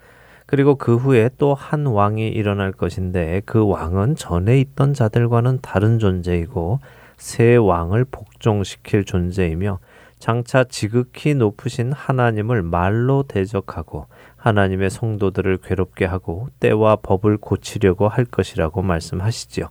그리고 0.47 0.75
그 0.75 0.95
후에 0.95 1.29
또 1.37 1.53
한 1.53 1.85
왕이 1.85 2.27
일어날 2.27 2.71
것인데 2.71 3.43
그 3.45 3.63
왕은 3.67 4.15
전에 4.15 4.59
있던 4.61 4.95
자들과는 4.95 5.59
다른 5.61 5.99
존재이고 5.99 6.79
새 7.17 7.55
왕을 7.55 8.05
복종시킬 8.05 9.05
존재이며 9.05 9.79
장차 10.19 10.63
지극히 10.63 11.35
높으신 11.35 11.91
하나님을 11.91 12.63
말로 12.63 13.23
대적하고 13.23 14.07
하나님의 14.37 14.89
성도들을 14.89 15.57
괴롭게 15.57 16.05
하고 16.05 16.47
때와 16.59 16.97
법을 16.97 17.37
고치려고 17.37 18.07
할 18.07 18.23
것이라고 18.23 18.81
말씀하시지요. 18.81 19.69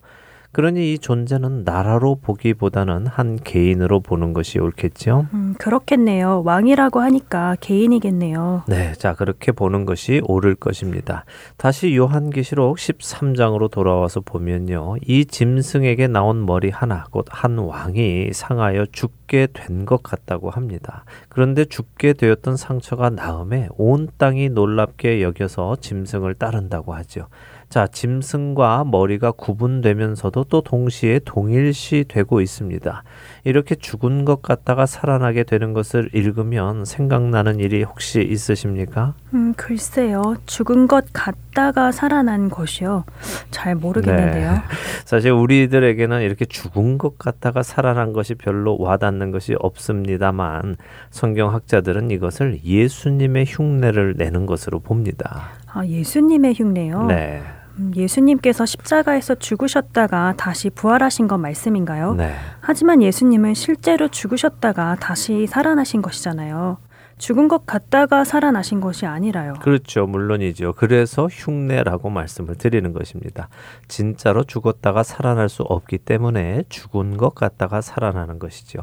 그러니 0.53 0.93
이 0.93 0.99
존재는 0.99 1.65
나라로 1.65 2.17
보기보다는 2.17 3.07
한 3.07 3.37
개인으로 3.43 4.01
보는 4.01 4.35
것이 4.35 4.59
옳겠죠. 4.59 5.27
음, 5.33 5.55
그렇겠네요. 5.59 6.43
왕이라고 6.45 7.01
하니까 7.01 7.57
개인이겠네요. 7.61 8.65
네, 8.69 8.93
자 8.93 9.15
그렇게 9.15 9.51
보는 9.53 9.87
것이 9.87 10.21
옳을 10.25 10.55
것입니다. 10.57 11.25
다시 11.57 11.97
요한계시록 11.97 12.77
13장으로 12.77 13.71
돌아와서 13.71 14.21
보면요, 14.21 14.97
이 15.07 15.25
짐승에게 15.25 16.09
나온 16.09 16.45
머리 16.45 16.69
하나, 16.69 17.05
곧 17.11 17.25
한 17.31 17.57
왕이 17.57 18.31
상하여 18.35 18.85
죽게 18.93 19.49
된 19.55 19.87
것 19.87 20.03
같다고 20.03 20.51
합니다. 20.51 21.05
그런데 21.31 21.65
죽게 21.65 22.13
되었던 22.13 22.57
상처가 22.57 23.09
나음에 23.11 23.69
온 23.79 24.09
땅이 24.19 24.51
놀랍게 24.51 25.23
여겨서 25.23 25.77
짐승을 25.81 26.35
따른다고 26.35 26.95
하죠. 26.95 27.29
자, 27.73 27.87
짐승과 27.87 28.85
머리가 28.85 29.33
구분되면서도 29.33 30.45
또 30.45 30.61
동시에 30.61 31.21
동일시 31.25 32.05
되고 32.07 32.43
있습니다. 32.43 33.03
이렇게 33.45 33.77
죽은 33.77 34.27
것 34.27 34.43
같다가 34.43 34.85
살아나게 34.85 35.45
되는 35.45 35.73
것을 35.73 36.11
읽으면 36.13 36.85
생각나는 36.85 37.61
일이 37.61 37.83
혹시 37.83 38.21
있으십니까? 38.21 39.15
음, 39.33 39.55
글쎄요. 39.57 40.35
죽은 40.45 40.87
것 40.87 41.07
같다가 41.15 41.93
살아난 41.93 42.51
것이요. 42.51 43.07
잘 43.51 43.75
모르겠는데요. 43.75 44.53
네. 44.53 44.59
사실 45.07 45.31
우리들에게는 45.31 46.21
이렇게 46.21 46.45
죽은 46.45 46.99
것 46.99 47.17
같다가 47.17 47.63
살아난 47.63 48.13
것이 48.13 48.35
별로 48.35 48.77
와닿는 48.79 49.31
것이 49.31 49.57
없습니다만 49.59 50.77
성경학자들은 51.09 52.11
이것을 52.11 52.63
예수님의 52.63 53.47
흉내를 53.49 54.17
내는 54.19 54.45
것으로 54.45 54.81
봅니다. 54.81 55.53
아, 55.73 55.87
예수님의 55.87 56.53
흉내요? 56.53 57.07
네. 57.07 57.41
음, 57.79 57.93
예수님께서 57.95 58.67
십자가에서 58.67 59.35
죽으셨다가 59.35 60.35
다시 60.37 60.71
부활하신 60.71 61.29
것 61.29 61.39
말씀인가요? 61.39 62.15
네. 62.15 62.35
하지만 62.61 63.03
예수님은 63.03 63.55
실제로 63.55 64.09
죽으셨다가 64.09 64.97
다시 64.97 65.47
살아나신 65.47 66.03
것이잖아요. 66.03 66.79
죽은 67.19 67.47
것 67.47 67.67
같다가 67.67 68.25
살아나신 68.25 68.81
것이 68.81 69.07
아니라요. 69.07 69.55
그렇죠. 69.63 70.07
물론이죠. 70.07 70.73
그래서 70.73 71.29
흉내라고 71.31 72.11
말씀을 72.11 72.57
드리는 72.57 72.93
것입니다. 72.93 73.49
진짜로 73.87 74.43
죽었다가 74.43 75.05
살아날 75.05 75.49
수 75.49 75.63
없기 75.63 75.99
때문에 75.99 76.65
죽은 76.69 77.17
것 77.17 77.33
같다가 77.37 77.81
살아나는 77.81 78.41
것이죠. 78.41 78.81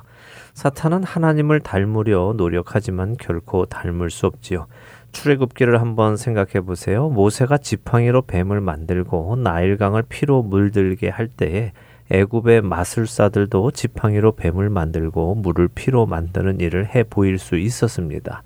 사탄은 0.53 1.03
하나님을 1.03 1.59
닮으려 1.59 2.33
노력하지만 2.37 3.17
결코 3.19 3.65
닮을 3.65 4.09
수 4.09 4.25
없지요. 4.25 4.67
출애굽기를 5.11 5.81
한번 5.81 6.17
생각해 6.17 6.61
보세요. 6.61 7.09
모세가 7.09 7.57
지팡이로 7.57 8.23
뱀을 8.23 8.61
만들고 8.61 9.35
나일강을 9.37 10.03
피로 10.09 10.41
물들게 10.41 11.09
할 11.09 11.27
때에 11.27 11.73
애굽의 12.11 12.61
마술사들도 12.61 13.71
지팡이로 13.71 14.31
뱀을 14.33 14.69
만들고 14.69 15.35
물을 15.35 15.67
피로 15.67 16.05
만드는 16.05 16.59
일을 16.59 16.87
해 16.95 17.03
보일 17.03 17.37
수 17.37 17.57
있었습니다. 17.57 18.43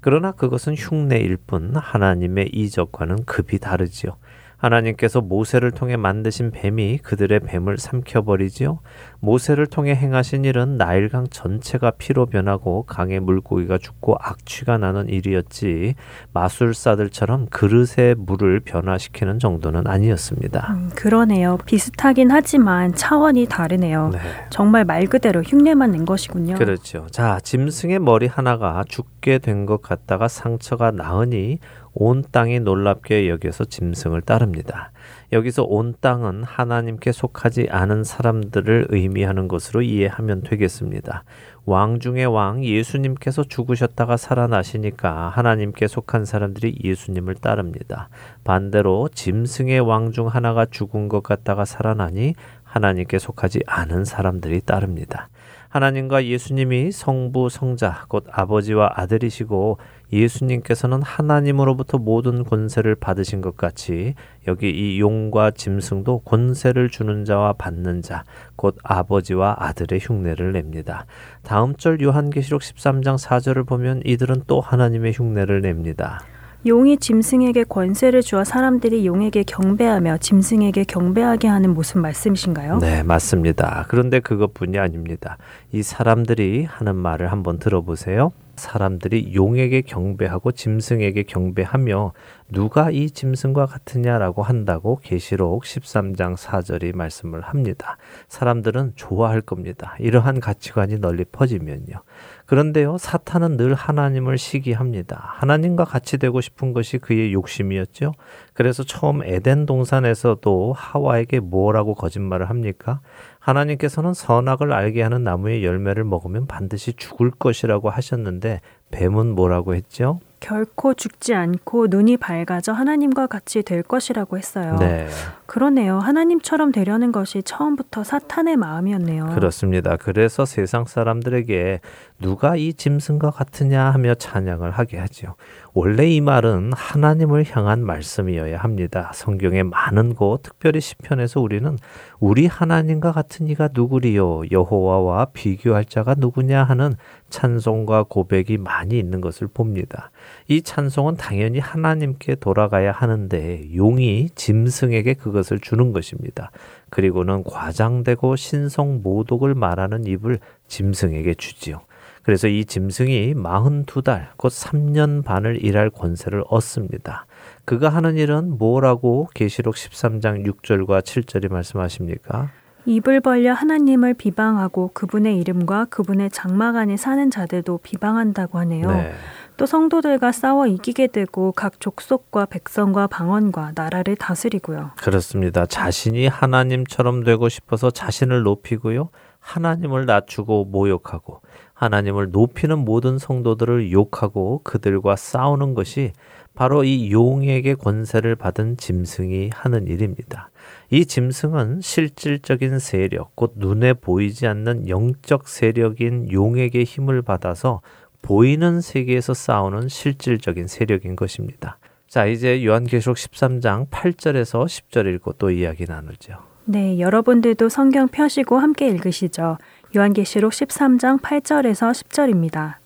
그러나 0.00 0.32
그것은 0.32 0.74
흉내일 0.74 1.36
뿐 1.36 1.74
하나님의 1.76 2.50
이적과는 2.52 3.24
급이 3.24 3.58
다르지요. 3.58 4.16
하나님께서 4.64 5.20
모세를 5.20 5.70
통해 5.72 5.96
만드신 5.96 6.50
뱀이 6.52 6.98
그들의 6.98 7.40
뱀을 7.40 7.78
삼켜버리지요. 7.78 8.80
모세를 9.20 9.66
통해 9.66 9.94
행하신 9.94 10.44
일은 10.44 10.76
나일강 10.76 11.28
전체가 11.30 11.92
피로 11.92 12.26
변하고 12.26 12.84
강의 12.84 13.20
물고기가 13.20 13.78
죽고 13.78 14.16
악취가 14.20 14.78
나는 14.78 15.08
일이었지 15.08 15.94
마술사들처럼 16.32 17.46
그릇의 17.46 18.14
물을 18.16 18.60
변화시키는 18.60 19.38
정도는 19.38 19.86
아니었습니다. 19.86 20.68
음, 20.74 20.90
그러네요. 20.94 21.58
비슷하긴 21.64 22.30
하지만 22.30 22.94
차원이 22.94 23.46
다르네요. 23.46 24.10
네. 24.12 24.18
정말 24.50 24.84
말 24.84 25.06
그대로 25.06 25.42
흉내만 25.42 25.90
낸 25.90 26.04
것이군요. 26.04 26.54
그렇죠. 26.54 27.06
자, 27.10 27.38
짐승의 27.42 27.98
머리 27.98 28.26
하나가 28.26 28.84
죽게 28.88 29.38
된 29.38 29.64
것 29.64 29.80
같다가 29.80 30.28
상처가 30.28 30.90
나으니 30.90 31.58
온 31.94 32.24
땅이 32.30 32.60
놀랍게 32.60 33.28
여겨서 33.28 33.64
짐승을 33.64 34.22
따릅니다. 34.22 34.90
여기서 35.32 35.62
온 35.64 35.94
땅은 36.00 36.44
하나님께 36.44 37.12
속하지 37.12 37.68
않은 37.70 38.04
사람들을 38.04 38.88
의미하는 38.90 39.48
것으로 39.48 39.82
이해하면 39.82 40.42
되겠습니다. 40.42 41.24
왕 41.66 41.98
중의 41.98 42.26
왕 42.26 42.62
예수님께서 42.64 43.44
죽으셨다가 43.44 44.16
살아나시니까 44.16 45.30
하나님께 45.30 45.86
속한 45.86 46.24
사람들이 46.24 46.78
예수님을 46.82 47.36
따릅니다. 47.36 48.08
반대로 48.44 49.08
짐승의 49.14 49.80
왕 49.80 50.12
중 50.12 50.28
하나가 50.28 50.66
죽은 50.66 51.08
것 51.08 51.22
같다가 51.22 51.64
살아나니 51.64 52.34
하나님께 52.64 53.18
속하지 53.18 53.62
않은 53.66 54.04
사람들이 54.04 54.60
따릅니다. 54.60 55.28
하나님과 55.70 56.26
예수님이 56.26 56.92
성부, 56.92 57.48
성자, 57.48 58.04
곧 58.08 58.26
아버지와 58.30 58.92
아들이시고 58.94 59.78
예수님께서는 60.12 61.02
하나님으로부터 61.02 61.98
모든 61.98 62.44
권세를 62.44 62.94
받으신 62.94 63.40
것 63.40 63.56
같이 63.56 64.14
여기 64.46 64.70
이 64.70 65.00
용과 65.00 65.52
짐승도 65.52 66.20
권세를 66.20 66.90
주는 66.90 67.24
자와 67.24 67.54
받는 67.54 68.02
자, 68.02 68.24
곧 68.56 68.76
아버지와 68.82 69.56
아들의 69.58 69.98
흉내를 70.00 70.52
냅니다. 70.52 71.06
다음 71.42 71.74
절 71.76 72.00
요한계시록 72.00 72.60
13장 72.60 73.18
4절을 73.18 73.66
보면 73.66 74.02
이들은 74.04 74.42
또 74.46 74.60
하나님의 74.60 75.12
흉내를 75.12 75.62
냅니다. 75.62 76.22
용이 76.66 76.96
짐승에게 76.96 77.64
권세를 77.64 78.22
주어 78.22 78.42
사람들이 78.42 79.04
용에게 79.04 79.42
경배하며 79.42 80.16
짐승에게 80.16 80.84
경배하게 80.84 81.46
하는 81.46 81.74
무슨 81.74 82.00
말씀이신가요? 82.00 82.78
네, 82.78 83.02
맞습니다. 83.02 83.84
그런데 83.88 84.20
그것뿐이 84.20 84.78
아닙니다. 84.78 85.36
이 85.72 85.82
사람들이 85.82 86.64
하는 86.64 86.96
말을 86.96 87.30
한번 87.30 87.58
들어보세요. 87.58 88.32
사람들이 88.56 89.34
용에게 89.34 89.82
경배하고 89.82 90.52
짐승에게 90.52 91.24
경배하며 91.24 92.12
누가 92.52 92.90
이 92.90 93.10
짐승과 93.10 93.66
같으냐라고 93.66 94.42
한다고 94.42 95.00
계시록 95.02 95.64
13장 95.64 96.36
4절이 96.36 96.94
말씀을 96.94 97.40
합니다. 97.40 97.96
사람들은 98.28 98.92
좋아할 98.96 99.40
겁니다. 99.40 99.96
이러한 99.98 100.40
가치관이 100.40 101.00
널리 101.00 101.24
퍼지면요. 101.24 102.02
그런데요, 102.46 102.98
사탄은 102.98 103.56
늘 103.56 103.74
하나님을 103.74 104.36
시기합니다. 104.36 105.18
하나님과 105.36 105.84
같이 105.84 106.18
되고 106.18 106.40
싶은 106.42 106.74
것이 106.74 106.98
그의 106.98 107.32
욕심이었죠. 107.32 108.12
그래서 108.52 108.84
처음 108.84 109.24
에덴 109.24 109.64
동산에서도 109.64 110.74
하와에게 110.76 111.40
뭐라고 111.40 111.94
거짓말을 111.94 112.50
합니까? 112.50 113.00
하나님께서는 113.44 114.14
선악을 114.14 114.72
알게 114.72 115.02
하는 115.02 115.22
나무의 115.22 115.64
열매를 115.64 116.04
먹으면 116.04 116.46
반드시 116.46 116.94
죽을 116.94 117.30
것이라고 117.30 117.90
하셨는데 117.90 118.62
뱀은 118.90 119.34
뭐라고 119.34 119.74
했죠? 119.74 120.20
결코 120.40 120.94
죽지 120.94 121.34
않고 121.34 121.88
눈이 121.88 122.16
밝아져 122.16 122.72
하나님과 122.72 123.26
같이 123.26 123.62
될 123.62 123.82
것이라고 123.82 124.38
했어요. 124.38 124.76
네. 124.78 125.08
그러네요. 125.46 125.98
하나님처럼 125.98 126.72
되려는 126.72 127.12
것이 127.12 127.42
처음부터 127.42 128.04
사탄의 128.04 128.56
마음이었네요. 128.56 129.30
그렇습니다. 129.34 129.96
그래서 129.96 130.44
세상 130.44 130.84
사람들에게 130.86 131.80
누가 132.20 132.56
이 132.56 132.72
짐승과 132.72 133.30
같으냐 133.30 133.90
하며 133.90 134.14
찬양을 134.14 134.70
하게 134.70 134.98
하죠. 134.98 135.34
원래 135.74 136.08
이 136.08 136.20
말은 136.20 136.72
하나님을 136.74 137.44
향한 137.50 137.84
말씀이어야 137.84 138.58
합니다. 138.58 139.10
성경의 139.12 139.64
많은 139.64 140.14
곳, 140.14 140.42
특별히 140.42 140.80
시편에서 140.80 141.40
우리는 141.40 141.76
우리 142.20 142.46
하나님과 142.46 143.12
같은 143.12 143.48
이가 143.48 143.70
누구리요? 143.72 144.42
여호와와 144.50 145.26
비교할 145.32 145.84
자가 145.84 146.14
누구냐 146.16 146.62
하는 146.62 146.94
찬송과 147.28 148.04
고백이 148.04 148.58
많이 148.58 148.98
있는 148.98 149.20
것을 149.20 149.48
봅니다. 149.48 150.12
이 150.46 150.62
찬송은 150.62 151.16
당연히 151.16 151.58
하나님께 151.58 152.36
돌아가야 152.36 152.92
하는데 152.92 153.74
용이 153.74 154.28
짐승에게 154.34 155.14
그것 155.14 155.43
을 155.52 155.58
주는 155.60 155.92
것입니다. 155.92 156.50
그리고는 156.90 157.44
과장되고 157.44 158.36
신성 158.36 159.02
모독을 159.02 159.54
말하는 159.54 160.06
입을 160.06 160.38
짐승에게 160.68 161.34
주지요. 161.34 161.82
그래서 162.22 162.48
이 162.48 162.64
짐승이 162.64 163.34
42달, 163.34 164.28
곧 164.36 164.48
3년 164.48 165.24
반을 165.24 165.62
일할 165.62 165.90
권세를 165.90 166.42
얻습니다. 166.48 167.26
그가 167.66 167.90
하는 167.90 168.16
일은 168.16 168.56
뭐라고 168.56 169.28
계시록 169.34 169.74
13장 169.74 170.46
6절과 170.46 171.02
7절이 171.02 171.52
말씀하십니까? 171.52 172.50
입을 172.86 173.20
벌려 173.20 173.54
하나님을 173.54 174.14
비방하고 174.14 174.90
그분의 174.92 175.38
이름과 175.38 175.86
그분의 175.86 176.30
장막 176.30 176.76
안에 176.76 176.96
사는 176.96 177.30
자들도 177.30 177.78
비방한다고 177.78 178.58
하네요. 178.58 178.90
네. 178.90 179.12
또 179.56 179.66
성도들과 179.66 180.32
싸워 180.32 180.66
이기게 180.66 181.06
되고 181.06 181.52
각 181.52 181.80
족속과 181.80 182.46
백성과 182.46 183.06
방언과 183.06 183.72
나라를 183.74 184.16
다스리고요. 184.16 184.92
그렇습니다. 184.96 185.64
자신이 185.66 186.26
하나님처럼 186.26 187.22
되고 187.22 187.48
싶어서 187.48 187.90
자신을 187.90 188.42
높이고요. 188.42 189.10
하나님을 189.38 190.06
낮추고 190.06 190.64
모욕하고 190.66 191.40
하나님을 191.74 192.30
높이는 192.30 192.78
모든 192.78 193.18
성도들을 193.18 193.92
욕하고 193.92 194.62
그들과 194.64 195.16
싸우는 195.16 195.74
것이 195.74 196.12
바로 196.54 196.84
이 196.84 197.10
용에게 197.10 197.74
권세를 197.74 198.36
받은 198.36 198.76
짐승이 198.76 199.50
하는 199.52 199.86
일입니다. 199.86 200.50
이 200.90 201.04
짐승은 201.04 201.80
실질적인 201.80 202.78
세력, 202.78 203.34
곧 203.34 203.54
눈에 203.56 203.92
보이지 203.92 204.46
않는 204.46 204.88
영적 204.88 205.48
세력인 205.48 206.30
용에게 206.30 206.84
힘을 206.84 207.22
받아서 207.22 207.80
보이는 208.24 208.80
세계에서 208.80 209.34
싸우는 209.34 209.88
실질적인 209.88 210.66
세력인 210.66 211.14
것입니다. 211.14 211.76
자, 212.08 212.24
이제 212.24 212.64
요한계시록 212.64 213.16
13장 213.16 213.90
8절에서 213.90 214.64
10절 214.64 215.14
읽고 215.14 215.34
또 215.34 215.50
이야기 215.50 215.84
나누죠. 215.84 216.38
네, 216.64 216.98
여러분들도 216.98 217.68
성경 217.68 218.08
펴시고 218.08 218.58
함께 218.58 218.88
읽으시죠. 218.88 219.58
요한계시록 219.94 220.52
13장 220.52 221.20
8절에서 221.20 221.92
10절입니다. 221.92 222.76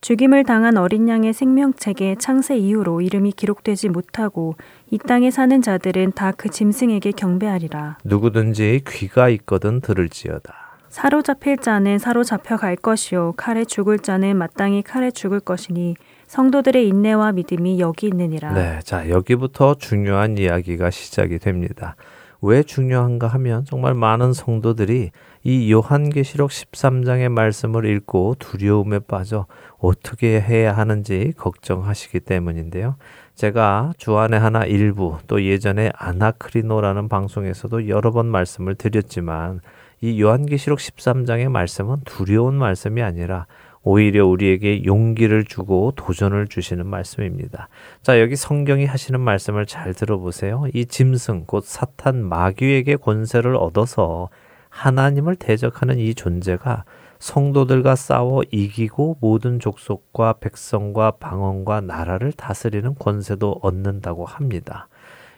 죽임을 0.00 0.44
당한 0.44 0.76
어린 0.76 1.08
양의 1.08 1.34
생명책에 1.34 2.16
창세 2.18 2.56
이후로 2.56 3.02
이름이 3.02 3.32
기록되지 3.32 3.90
못하고 3.90 4.56
이 4.90 4.98
땅에 4.98 5.30
사는 5.30 5.62
자들은 5.62 6.12
다 6.12 6.32
그 6.32 6.48
짐승에게 6.48 7.12
경배하리라. 7.12 7.98
누구든지 8.04 8.80
귀가 8.88 9.28
있거든 9.28 9.80
들을지어다. 9.80 10.69
사로잡힐 10.90 11.56
자는 11.56 11.98
사로잡혀 11.98 12.56
갈 12.56 12.74
것이요 12.74 13.34
칼에 13.36 13.64
죽을 13.64 14.00
자는 14.00 14.36
마땅히 14.36 14.82
칼에 14.82 15.12
죽을 15.12 15.38
것이니 15.38 15.94
성도들의 16.26 16.86
인내와 16.88 17.32
믿음이 17.32 17.78
여기 17.78 18.08
있느니라. 18.08 18.52
네, 18.52 18.80
자 18.82 19.08
여기부터 19.08 19.76
중요한 19.76 20.36
이야기가 20.36 20.90
시작이 20.90 21.38
됩니다. 21.38 21.94
왜 22.42 22.64
중요한가 22.64 23.28
하면 23.28 23.64
정말 23.64 23.94
많은 23.94 24.32
성도들이 24.32 25.10
이 25.44 25.72
요한계시록 25.72 26.50
13장의 26.50 27.28
말씀을 27.28 27.84
읽고 27.84 28.36
두려움에 28.38 28.98
빠져 28.98 29.46
어떻게 29.78 30.40
해야 30.40 30.76
하는지 30.76 31.32
걱정하시기 31.36 32.20
때문인데요. 32.20 32.96
제가 33.40 33.94
주안의 33.96 34.38
하나 34.38 34.66
일부 34.66 35.16
또 35.26 35.42
예전에 35.42 35.90
아나크리노라는 35.94 37.08
방송에서도 37.08 37.88
여러 37.88 38.10
번 38.10 38.26
말씀을 38.26 38.74
드렸지만 38.74 39.60
이 40.02 40.20
요한계시록 40.20 40.78
13장의 40.78 41.48
말씀은 41.48 42.02
두려운 42.04 42.56
말씀이 42.56 43.00
아니라 43.00 43.46
오히려 43.82 44.26
우리에게 44.26 44.84
용기를 44.84 45.46
주고 45.46 45.94
도전을 45.96 46.48
주시는 46.48 46.86
말씀입니다. 46.86 47.70
자, 48.02 48.20
여기 48.20 48.36
성경이 48.36 48.84
하시는 48.84 49.18
말씀을 49.18 49.64
잘 49.64 49.94
들어보세요. 49.94 50.66
이 50.74 50.84
짐승, 50.84 51.44
곧 51.46 51.64
사탄 51.64 52.22
마귀에게 52.22 52.96
권세를 52.96 53.56
얻어서 53.56 54.28
하나님을 54.68 55.36
대적하는 55.36 55.98
이 55.98 56.14
존재가 56.14 56.84
성도들과 57.20 57.94
싸워 57.94 58.42
이기고 58.50 59.18
모든 59.20 59.60
족속과 59.60 60.34
백성과 60.40 61.12
방언과 61.12 61.82
나라를 61.82 62.32
다스리는 62.32 62.94
권세도 62.96 63.60
얻는다고 63.62 64.24
합니다. 64.24 64.88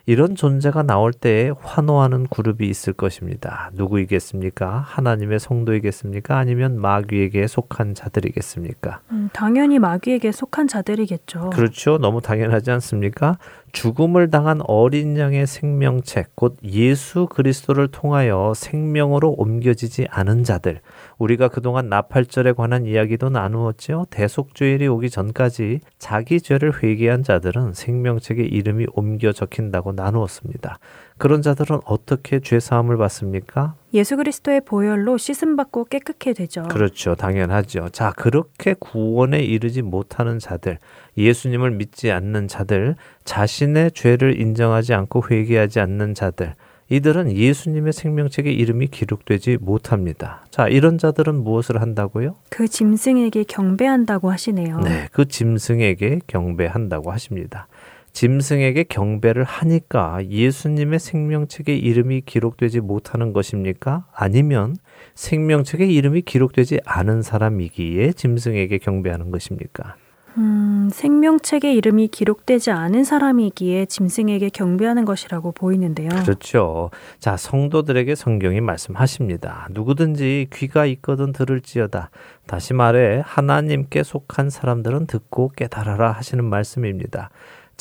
이런 0.04 0.34
존재가 0.34 0.82
나올 0.82 1.12
때에 1.12 1.52
환호하는 1.60 2.26
그룹이 2.26 2.68
있을 2.68 2.92
것입니다. 2.92 3.70
누구이겠습니까? 3.74 4.78
하나님의 4.84 5.38
성도이겠습니까? 5.38 6.36
아니면 6.36 6.80
마귀에게 6.80 7.46
속한 7.46 7.94
자들이겠습니까? 7.94 9.00
음, 9.12 9.30
당연히 9.32 9.78
마귀에게 9.78 10.32
속한 10.32 10.66
자들이겠죠. 10.66 11.50
그렇죠. 11.50 11.98
너무 11.98 12.20
당연하지 12.20 12.72
않습니까? 12.72 13.38
죽음을 13.72 14.30
당한 14.30 14.60
어린 14.64 15.16
양의 15.16 15.46
생명책, 15.46 16.36
곧 16.36 16.58
예수 16.62 17.26
그리스도를 17.26 17.88
통하여 17.88 18.52
생명으로 18.54 19.30
옮겨지지 19.30 20.06
않은 20.10 20.44
자들. 20.44 20.80
우리가 21.18 21.48
그동안 21.48 21.88
나팔절에 21.88 22.52
관한 22.52 22.84
이야기도 22.84 23.30
나누었죠. 23.30 24.06
대속주일이 24.10 24.86
오기 24.88 25.08
전까지 25.08 25.80
자기 25.98 26.40
죄를 26.42 26.82
회개한 26.82 27.22
자들은 27.22 27.72
생명책에 27.72 28.42
이름이 28.42 28.88
옮겨 28.92 29.32
적힌다고 29.32 29.92
나누었습니다. 29.92 30.78
그런 31.18 31.42
자들은 31.42 31.80
어떻게 31.84 32.40
죄 32.40 32.60
사함을 32.60 32.96
받습니까? 32.96 33.74
예수 33.94 34.16
그리스도의 34.16 34.62
보혈로 34.64 35.18
씻음 35.18 35.56
받고 35.56 35.84
깨끗게 35.84 36.32
되죠. 36.32 36.62
그렇죠. 36.64 37.14
당연하죠. 37.14 37.90
자, 37.90 38.12
그렇게 38.16 38.74
구원에 38.78 39.40
이르지 39.40 39.82
못하는 39.82 40.38
자들, 40.38 40.78
예수님을 41.16 41.72
믿지 41.72 42.10
않는 42.10 42.48
자들, 42.48 42.96
자신의 43.24 43.92
죄를 43.92 44.40
인정하지 44.40 44.94
않고 44.94 45.24
회개하지 45.30 45.80
않는 45.80 46.14
자들, 46.14 46.54
이들은 46.88 47.32
예수님의 47.34 47.94
생명책에 47.94 48.50
이름이 48.50 48.88
기록되지 48.88 49.56
못합니다. 49.62 50.44
자, 50.50 50.68
이런 50.68 50.98
자들은 50.98 51.42
무엇을 51.42 51.80
한다고요? 51.80 52.34
그 52.50 52.68
짐승에게 52.68 53.44
경배한다고 53.44 54.30
하시네요. 54.30 54.78
네, 54.80 55.08
그 55.10 55.26
짐승에게 55.26 56.20
경배한다고 56.26 57.10
하십니다. 57.10 57.66
짐승에게 58.12 58.84
경배를 58.84 59.44
하니까 59.44 60.18
예수님의 60.28 60.98
생명책에 60.98 61.74
이름이 61.74 62.22
기록되지 62.22 62.80
못하는 62.80 63.32
것입니까? 63.32 64.06
아니면 64.14 64.76
생명책에 65.14 65.86
이름이 65.86 66.22
기록되지 66.22 66.80
않은 66.84 67.22
사람이기에 67.22 68.12
짐승에게 68.12 68.78
경배하는 68.78 69.30
것입니까? 69.30 69.96
음, 70.38 70.88
생명책에 70.90 71.74
이름이 71.74 72.08
기록되지 72.08 72.70
않은 72.70 73.04
사람이기에 73.04 73.86
짐승에게 73.86 74.48
경배하는 74.48 75.04
것이라고 75.04 75.52
보이는데요. 75.52 76.08
그렇죠. 76.08 76.90
자, 77.18 77.36
성도들에게 77.36 78.14
성경이 78.14 78.60
말씀하십니다. 78.60 79.68
누구든지 79.72 80.48
귀가 80.52 80.86
있거든 80.86 81.32
들을지어다. 81.32 82.10
다시 82.46 82.72
말해 82.72 83.22
하나님께 83.24 84.02
속한 84.02 84.48
사람들은 84.48 85.06
듣고 85.06 85.52
깨달아라 85.54 86.12
하시는 86.12 86.42
말씀입니다. 86.44 87.30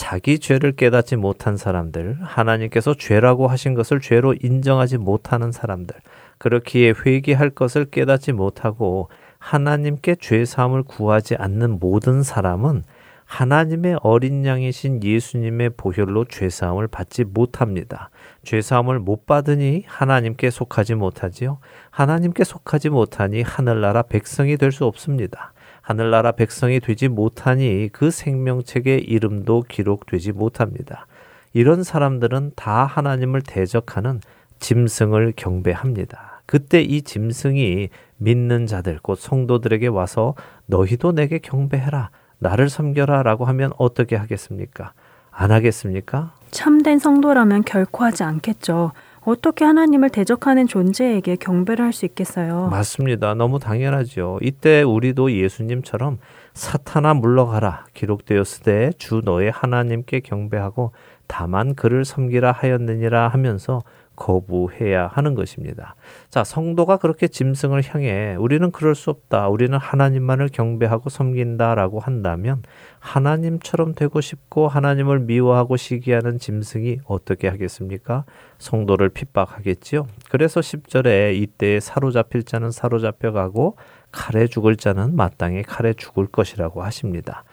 자기 0.02 0.40
죄를 0.40 0.72
깨닫지 0.72 1.16
못한 1.16 1.58
사람들, 1.58 2.18
하나님께서 2.24 2.96
죄라고 2.96 3.48
하신 3.48 3.76
것을 3.76 4.02
죄로 4.02 4.34
인정하지 4.34 4.98
못하는 4.98 5.52
사람들, 5.52 5.96
그렇기에 6.40 6.96
회개할 7.06 7.52
것을 7.52 7.86
깨닫지 7.86 8.32
못하고 8.32 9.10
하나님께 9.38 10.16
죄 10.20 10.44
사함을 10.44 10.82
구하지 10.82 11.36
않는 11.36 11.78
모든 11.80 12.24
사람은 12.24 12.84
하나님의 13.26 14.00
어린 14.02 14.44
양이신 14.44 15.04
예수님의 15.04 15.74
보혈로 15.78 16.26
죄 16.26 16.50
사함을 16.50 16.88
받지 16.88 17.24
못합니다. 17.24 18.10
죄 18.44 18.60
사함을 18.60 18.98
못 18.98 19.28
받으니 19.28 19.84
하나님께 19.86 20.50
속하지 20.50 20.96
못하지요. 20.96 21.60
하나님께 21.92 22.44
속하지 22.44 22.90
못하니 22.90 23.44
하늘나라 23.44 24.02
백성이 24.02 24.58
될 24.58 24.72
수 24.72 24.86
없습니다. 24.86 25.54
하늘나라 25.82 26.32
백성이 26.32 26.80
되지 26.80 27.08
못하니 27.08 27.90
그 27.92 28.12
생명책의 28.12 29.02
이름도 29.02 29.64
기록되지 29.68 30.32
못합니다. 30.32 31.08
이런 31.54 31.84
사람들은 31.84 32.52
다 32.56 32.86
하나님을 32.86 33.42
대적하는 33.42 34.22
짐승을 34.60 35.34
경배합니다. 35.36 36.44
그때 36.46 36.82
이 36.82 37.02
짐승이 37.02 37.90
믿는 38.18 38.68
자들, 38.68 39.00
곧 39.02 39.16
성도들에게 39.16 39.88
와서 39.88 40.36
너희도 40.68 41.14
내게 41.14 41.40
경배해라, 41.40 42.12
나를 42.40 42.70
섬겨라 42.70 43.24
라고 43.24 43.46
하면 43.46 43.72
어떻게 43.78 44.16
하겠습니까? 44.16 44.94
안 45.32 45.52
하겠습니까? 45.52 46.34
참된 46.52 47.00
성도라면 47.00 47.64
결코 47.64 48.04
하지 48.04 48.24
않겠죠. 48.24 48.92
어떻게 49.24 49.66
하나님을 49.66 50.10
대적하는 50.10 50.66
존재에게 50.68 51.36
경배를 51.36 51.86
할 51.86 51.92
수 51.94 52.06
있겠어요? 52.06 52.70
맞습니다. 52.72 53.34
너무 53.36 53.60
당연하죠. 53.60 54.40
이때 54.42 54.82
우리도 54.82 55.32
예수님처럼 55.34 56.18
사탄아 56.54 57.14
물러가라 57.16 57.86
기록되었을 57.94 58.64
때 58.64 58.92
주 58.98 59.22
너의 59.24 59.52
하나님께 59.52 60.22
경배하고 60.22 60.92
다만 61.28 61.76
그를 61.76 62.04
섬기라 62.06 62.52
하였느니라 62.52 63.28
하면서 63.28 63.82
거부해야 64.22 65.08
하는 65.08 65.34
것입니다. 65.34 65.96
자, 66.30 66.44
성도가 66.44 66.98
그렇게 66.98 67.28
짐승을 67.28 67.82
향해 67.90 68.36
우리는 68.38 68.70
그럴 68.72 68.94
수 68.94 69.10
없다. 69.10 69.50
우리는 69.50 69.76
하나님만을 69.76 70.50
경배하고 70.50 71.10
섬긴다라고 71.10 72.00
한다면 72.00 72.62
하나님처럼 73.00 73.96
되고 73.96 74.22
싶고 74.22 74.68
하나님을 74.68 75.22
미워하고 75.22 75.76
시기하는 75.76 76.38
짐승이 76.38 77.00
어떻게 77.06 77.48
하겠습니까? 77.48 78.26
성도를 78.60 79.10
핍박하겠지요. 79.10 80.06
그래서 80.30 80.60
10절에 80.60 81.36
이때 81.36 81.80
사로잡힐 81.80 82.44
자는 82.44 82.70
사로잡혀 82.70 83.32
가고 83.32 83.76
칼에 84.12 84.46
죽을 84.46 84.76
자는 84.76 85.16
마땅히 85.16 85.64
칼에 85.64 85.94
죽을 85.94 86.28
것이라고 86.28 86.84
하십니다. 86.84 87.44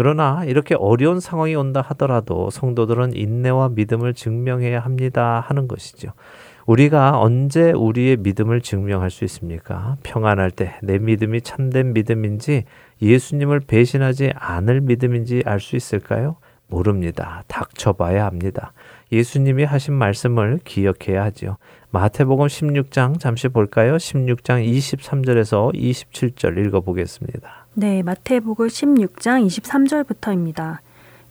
그러나 0.00 0.44
이렇게 0.46 0.74
어려운 0.74 1.20
상황이 1.20 1.54
온다 1.54 1.84
하더라도 1.88 2.48
성도들은 2.48 3.14
인내와 3.14 3.68
믿음을 3.74 4.14
증명해야 4.14 4.80
합니다 4.80 5.44
하는 5.46 5.68
것이죠. 5.68 6.12
우리가 6.64 7.20
언제 7.20 7.72
우리의 7.72 8.16
믿음을 8.16 8.62
증명할 8.62 9.10
수 9.10 9.24
있습니까? 9.24 9.98
평안할 10.02 10.52
때 10.52 10.72
내 10.82 10.96
믿음이 10.96 11.42
참된 11.42 11.92
믿음인지 11.92 12.64
예수님을 13.02 13.60
배신하지 13.60 14.32
않을 14.34 14.80
믿음인지 14.80 15.42
알 15.44 15.60
수 15.60 15.76
있을까요? 15.76 16.36
모릅니다. 16.66 17.44
닥쳐봐야 17.48 18.24
합니다. 18.24 18.72
예수님이 19.12 19.64
하신 19.64 19.92
말씀을 19.92 20.60
기억해야 20.64 21.24
하지요. 21.24 21.58
마태복음 21.90 22.46
16장 22.46 23.20
잠시 23.20 23.48
볼까요? 23.48 23.98
16장 23.98 24.66
23절에서 24.66 25.74
27절 25.74 26.56
읽어보겠습니다. 26.66 27.59
네, 27.74 28.02
마태복음 28.02 28.66
16장 28.66 29.46
23절부터입니다. 29.46 30.78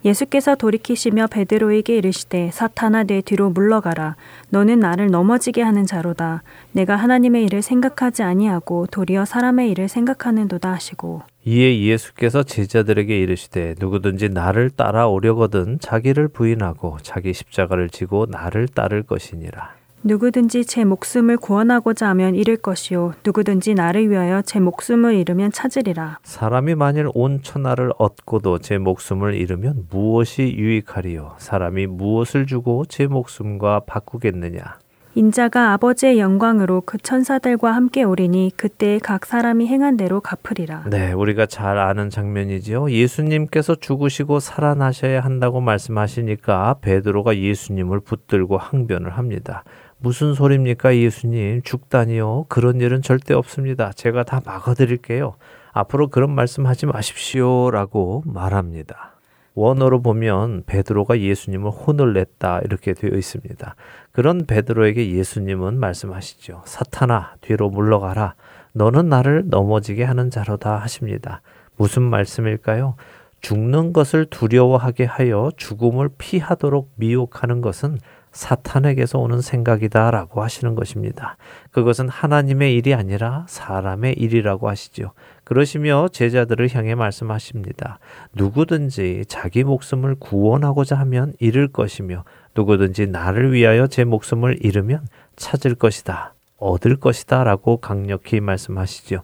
예수께서 0.06 0.56
돌이키시며 0.56 1.28
베드로에게 1.28 1.98
이르시되 1.98 2.52
사탄아 2.54 3.04
내 3.04 3.20
뒤로 3.20 3.50
물러가라. 3.50 4.16
너는 4.50 4.80
나를 4.80 5.08
넘어지게 5.08 5.62
하는 5.62 5.86
자로다. 5.86 6.44
내가 6.72 6.96
하나님의 6.96 7.44
일을 7.44 7.62
생각하지 7.62 8.24
아니하고 8.24 8.88
도리어 8.88 9.26
사람의 9.26 9.70
일을 9.72 9.90
생각하는도다 9.90 10.72
하시고. 10.72 11.24
이에 11.44 11.82
예수께서 11.82 12.44
제자들에게 12.44 13.20
이르시되 13.20 13.76
누구든지 13.78 14.30
나를 14.30 14.70
따라오려거든 14.70 15.80
자기를 15.82 16.30
부인하고 16.30 17.00
자기 17.02 17.34
십자가를 17.34 17.90
지고 17.90 18.28
나를 18.30 18.70
따를 18.70 19.04
것이니라 19.04 19.79
누구든지 20.04 20.66
제 20.66 20.86
목숨을 20.86 21.38
구원하고자 21.38 22.08
하면 22.10 22.36
잃을 22.36 22.58
것이요. 22.58 23.14
누구든지 23.26 23.74
나를 23.74 24.10
위하여 24.10 24.42
제 24.42 24.60
목숨을 24.60 25.16
잃으면 25.16 25.52
찾으리라. 25.52 26.20
사람이 26.24 26.76
만일 26.76 27.10
온 27.14 27.42
천하를 27.42 27.92
얻고도 27.98 28.60
제 28.60 28.78
목숨을 28.78 29.36
잃으면 29.36 29.88
무엇이 29.90 30.56
유익하리요? 30.58 31.36
사람이 31.38 31.88
무엇을 31.88 32.46
주고 32.46 32.86
제 32.86 33.08
목숨과 33.08 33.82
바꾸겠느냐? 33.86 34.80
인자가 35.16 35.74
아버지의 35.74 36.20
영광으로 36.20 36.84
그 36.86 36.98
천사들과 36.98 37.72
함께 37.72 38.04
오리니 38.04 38.52
그때 38.56 39.00
각 39.04 39.26
사람이 39.26 39.68
행한 39.68 39.98
대로 39.98 40.22
갚으리라. 40.22 40.86
네, 40.90 41.12
우리가 41.12 41.46
잘 41.48 41.78
아는 41.78 42.10
장면이지요. 42.10 42.92
예수님께서 42.92 43.76
죽으시고 43.76 44.40
살아나셔야 44.40 45.20
한다고 45.20 45.62
말씀하시니까 45.62 46.76
베드로가 46.82 47.38
예수님을 47.38 48.02
붙들고 48.02 48.58
항변을 48.58 49.10
합니다. 49.18 49.64
무슨 50.02 50.34
소리입니까, 50.34 50.96
예수님? 50.96 51.62
죽다니요. 51.64 52.46
그런 52.48 52.80
일은 52.80 53.02
절대 53.02 53.34
없습니다. 53.34 53.92
제가 53.92 54.24
다 54.24 54.42
막아드릴게요. 54.46 55.36
앞으로 55.74 56.08
그런 56.08 56.34
말씀하지 56.34 56.86
마십시오. 56.86 57.70
라고 57.70 58.24
말합니다. 58.26 59.20
원어로 59.56 60.02
보면 60.02 60.64
베드로가 60.66 61.20
예수님을 61.20 61.70
혼을 61.70 62.14
냈다 62.14 62.62
이렇게 62.64 62.94
되어 62.94 63.12
있습니다. 63.18 63.76
그런 64.14 64.46
베드로에게 64.46 65.12
예수님은 65.12 65.78
말씀하시죠. 65.78 66.62
사탄아 66.64 67.36
뒤로 67.42 67.70
물러가라. 67.70 68.36
너는 68.72 69.10
나를 69.10 69.44
넘어지게 69.48 70.06
하는 70.06 70.30
자로다 70.30 70.78
하십니다. 70.78 71.42
무슨 71.76 72.04
말씀일까요? 72.04 72.96
죽는 73.42 73.92
것을 73.92 74.26
두려워하게 74.26 75.04
하여 75.06 75.52
죽음을 75.58 76.10
피하도록 76.18 76.92
미혹하는 76.96 77.60
것은 77.60 77.98
사탄에게서 78.40 79.20
오는 79.20 79.42
생각이다라고 79.42 80.42
하시는 80.42 80.74
것입니다. 80.74 81.36
그것은 81.72 82.08
하나님의 82.08 82.74
일이 82.74 82.94
아니라 82.94 83.46
사람의 83.50 84.14
일이라고 84.14 84.70
하시죠. 84.70 85.12
그러시며 85.44 86.08
제자들을 86.14 86.74
향해 86.74 86.96
말씀하십니다. 86.96 88.00
누구든지 88.34 89.26
자기 89.28 89.66
목숨을 89.66 90.16
구원하고자 90.16 90.96
하면 91.00 91.34
잃을 91.40 91.68
것이며 91.68 92.24
누구든지 92.56 93.08
나를 93.08 93.52
위하여 93.52 93.88
제 93.88 94.06
목숨을 94.06 94.60
잃으면 94.66 95.06
찾을 95.36 95.76
것이다. 95.76 96.34
얻을 96.58 96.96
것이다. 96.96 97.44
라고 97.44 97.78
강력히 97.78 98.40
말씀하시죠. 98.40 99.22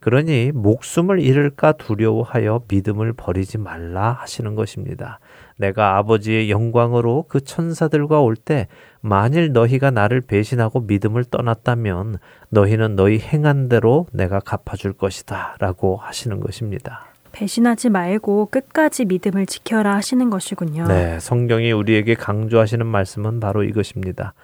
그러니 0.00 0.52
목숨을 0.52 1.20
잃을까 1.20 1.72
두려워하여 1.72 2.64
믿음을 2.68 3.14
버리지 3.14 3.56
말라 3.58 4.12
하시는 4.12 4.54
것입니다. 4.54 5.20
내가 5.58 5.96
아버지의 5.98 6.50
영광으로 6.50 7.26
그 7.28 7.40
천사들과 7.42 8.20
올 8.20 8.36
때 8.36 8.68
만일 9.00 9.52
너희가 9.52 9.90
나를 9.90 10.20
배신하고 10.20 10.80
믿음을 10.80 11.24
떠났다면 11.24 12.18
너희는 12.50 12.96
너희 12.96 13.18
행한 13.18 13.68
대로 13.68 14.06
내가 14.12 14.40
갚아줄 14.40 14.92
것이다 14.94 15.56
라고 15.58 15.96
하시는 15.96 16.40
것입니다. 16.40 17.06
배신하지 17.32 17.90
말고 17.90 18.46
끝까지 18.46 19.04
믿음을 19.04 19.46
지켜라 19.46 19.94
하시는 19.94 20.30
것이군요. 20.30 20.86
네, 20.86 21.18
성경이 21.20 21.72
우리에게 21.72 22.14
강조하시는 22.14 22.84
말씀은 22.86 23.38
바로 23.38 23.62
이것입니다. 23.64 24.34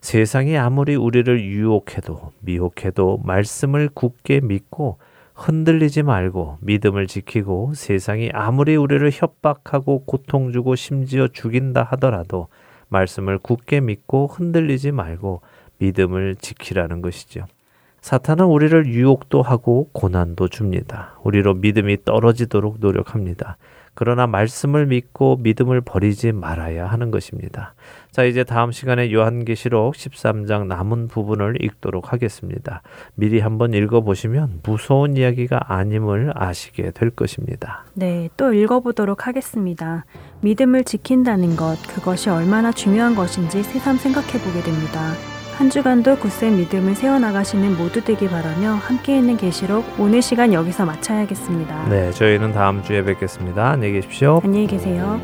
세상이 0.00 0.56
아무리 0.56 0.94
우리를 0.94 1.44
유혹해도 1.44 2.32
미혹해도 2.40 3.20
말씀을 3.24 3.90
굳게 3.92 4.40
믿고 4.42 4.98
흔들리지 5.38 6.02
말고 6.02 6.58
믿음을 6.62 7.06
지키고 7.06 7.72
세상이 7.74 8.30
아무리 8.32 8.74
우리를 8.74 9.08
협박하고 9.12 10.04
고통 10.04 10.52
주고 10.52 10.74
심지어 10.74 11.28
죽인다 11.28 11.84
하더라도 11.92 12.48
말씀을 12.88 13.38
굳게 13.38 13.80
믿고 13.80 14.26
흔들리지 14.26 14.90
말고 14.90 15.42
믿음을 15.78 16.34
지키라는 16.34 17.02
것이죠. 17.02 17.44
사탄은 18.00 18.46
우리를 18.46 18.86
유혹도 18.86 19.42
하고 19.42 19.88
고난도 19.92 20.48
줍니다. 20.48 21.16
우리로 21.22 21.54
믿음이 21.54 22.04
떨어지도록 22.04 22.78
노력합니다. 22.80 23.58
그러나 24.00 24.28
말씀을 24.28 24.86
믿고 24.86 25.38
믿음을 25.40 25.80
버리지 25.80 26.30
말아야 26.30 26.86
하는 26.86 27.10
것입니다. 27.10 27.74
자, 28.12 28.22
이제 28.22 28.44
다음 28.44 28.70
시간에 28.70 29.12
요한계시록 29.12 29.94
13장 29.94 30.68
남은 30.68 31.08
부분을 31.08 31.64
읽도록 31.64 32.12
하겠습니다. 32.12 32.82
미리 33.16 33.40
한번 33.40 33.74
읽어보시면 33.74 34.60
무서운 34.62 35.16
이야기가 35.16 35.72
아님을 35.72 36.30
아시게 36.36 36.92
될 36.92 37.10
것입니다. 37.10 37.86
네, 37.94 38.28
또 38.36 38.52
읽어보도록 38.52 39.26
하겠습니다. 39.26 40.04
믿음을 40.42 40.84
지킨다는 40.84 41.56
것, 41.56 41.76
그것이 41.92 42.30
얼마나 42.30 42.70
중요한 42.70 43.16
것인지 43.16 43.64
새삼 43.64 43.96
생각해 43.96 44.38
보게 44.44 44.60
됩니다. 44.60 45.37
한 45.58 45.70
주간도 45.70 46.18
굳센 46.18 46.56
믿음을 46.56 46.94
세워나가시는 46.94 47.76
모두 47.76 48.04
되기 48.04 48.28
바라며 48.28 48.74
함께 48.74 49.18
있는 49.18 49.36
계시록 49.36 49.84
오늘 49.98 50.22
시간 50.22 50.52
여기서 50.52 50.86
마쳐야겠습니다. 50.86 51.88
네, 51.88 52.12
저희는 52.12 52.52
다음 52.52 52.80
주에 52.84 53.02
뵙겠습니다. 53.02 53.70
안녕히 53.70 53.94
계십시오. 53.94 54.40
안녕히 54.44 54.68
계세요. 54.68 55.20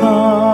하 0.00 0.47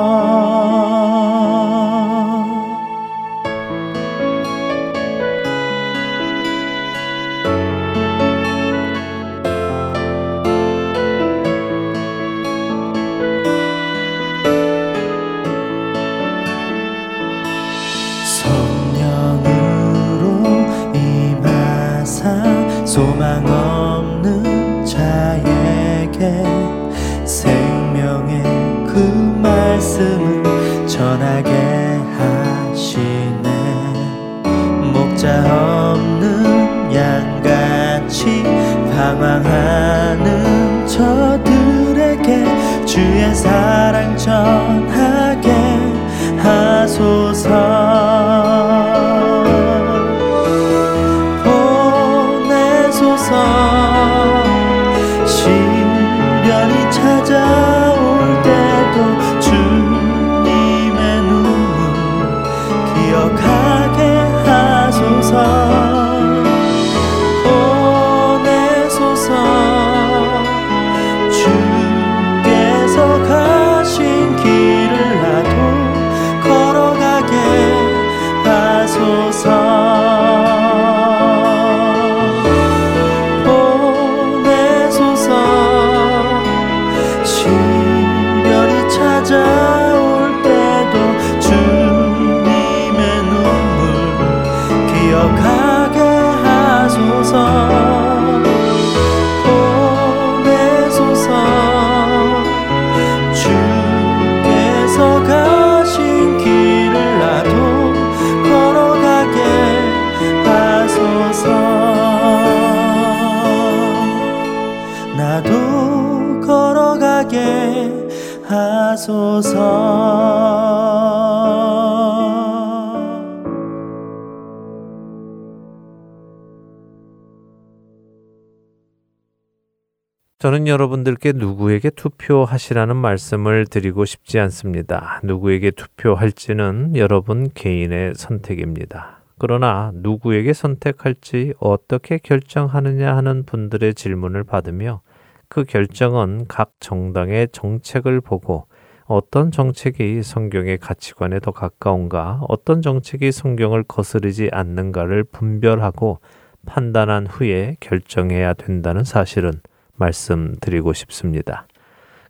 저는 130.45 130.67
여러분들께 130.69 131.33
누구에게 131.33 131.89
투표하시라는 131.89 132.97
말씀을 132.97 133.65
드리고 133.65 134.05
싶지 134.05 134.39
않습니다. 134.41 135.19
누구에게 135.25 135.71
투표할지는 135.71 136.97
여러분 136.97 137.49
개인의 137.55 138.13
선택입니다. 138.15 139.23
그러나 139.39 139.91
누구에게 139.95 140.53
선택할지 140.53 141.55
어떻게 141.61 142.19
결정하느냐 142.19 143.17
하는 143.17 143.45
분들의 143.47 143.95
질문을 143.95 144.45
받으며 144.45 145.01
그 145.49 145.65
결정은 145.65 146.45
각 146.47 146.73
정당의 146.79 147.49
정책을 147.51 148.21
보고 148.21 148.67
어떤 149.07 149.51
정책이 149.51 150.23
성경의 150.23 150.77
가치관에 150.77 151.41
더 151.41 151.53
가까운가, 151.53 152.43
어떤 152.49 152.83
정책이 152.83 153.33
성경을 153.33 153.85
거스르지 153.85 154.51
않는가를 154.53 155.25
분별하고 155.25 156.21
판단한 156.67 157.29
후에 157.29 157.79
결정해야 157.81 158.53
된다는 158.53 159.05
사실은 159.05 159.53
말씀드리고 159.97 160.93
싶습니다. 160.93 161.67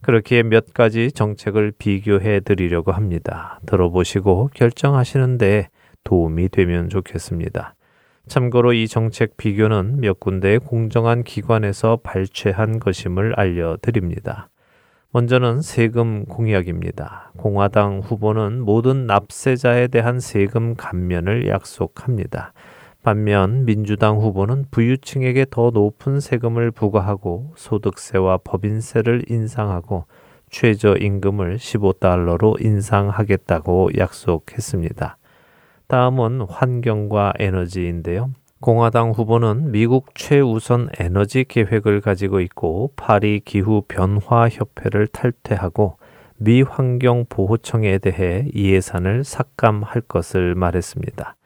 그렇기에 0.02 0.42
몇 0.42 0.74
가지 0.74 1.10
정책을 1.10 1.72
비교해 1.78 2.40
드리려고 2.40 2.92
합니다. 2.92 3.58
들어보시고 3.66 4.50
결정하시는데 4.54 5.68
도움이 6.04 6.50
되면 6.50 6.88
좋겠습니다. 6.90 7.74
참고로 8.26 8.72
이 8.72 8.88
정책 8.88 9.36
비교는 9.36 10.00
몇 10.00 10.20
군데의 10.20 10.58
공정한 10.58 11.24
기관에서 11.24 12.00
발췌한 12.02 12.80
것임을 12.80 13.38
알려드립니다. 13.38 14.48
먼저는 15.10 15.62
세금 15.62 16.24
공약입니다. 16.24 17.32
공화당 17.36 18.00
후보는 18.00 18.60
모든 18.60 19.06
납세자에 19.06 19.86
대한 19.88 20.20
세금 20.20 20.74
감면을 20.74 21.46
약속합니다. 21.48 22.52
반면 23.04 23.66
민주당 23.66 24.16
후보는 24.16 24.64
부유층에게 24.70 25.44
더 25.50 25.68
높은 25.68 26.20
세금을 26.20 26.70
부과하고 26.70 27.52
소득세와 27.54 28.38
법인세를 28.38 29.26
인상하고 29.28 30.06
최저임금을 30.48 31.58
15달러로 31.58 32.64
인상하겠다고 32.64 33.90
약속했습니다. 33.98 35.18
다음은 35.86 36.46
환경과 36.48 37.34
에너지인데요. 37.38 38.30
공화당 38.60 39.10
후보는 39.10 39.70
미국 39.70 40.14
최우선 40.14 40.88
에너지 40.98 41.44
계획을 41.44 42.00
가지고 42.00 42.40
있고 42.40 42.92
파리 42.96 43.42
기후 43.44 43.82
변화 43.86 44.48
협회를 44.48 45.08
탈퇴하고 45.08 45.98
미 46.38 46.62
환경 46.62 47.26
보호청에 47.28 47.98
대해 47.98 48.48
이 48.54 48.72
예산을 48.72 49.24
삭감할 49.24 50.00
것을 50.08 50.54
말했습니다. 50.54 51.36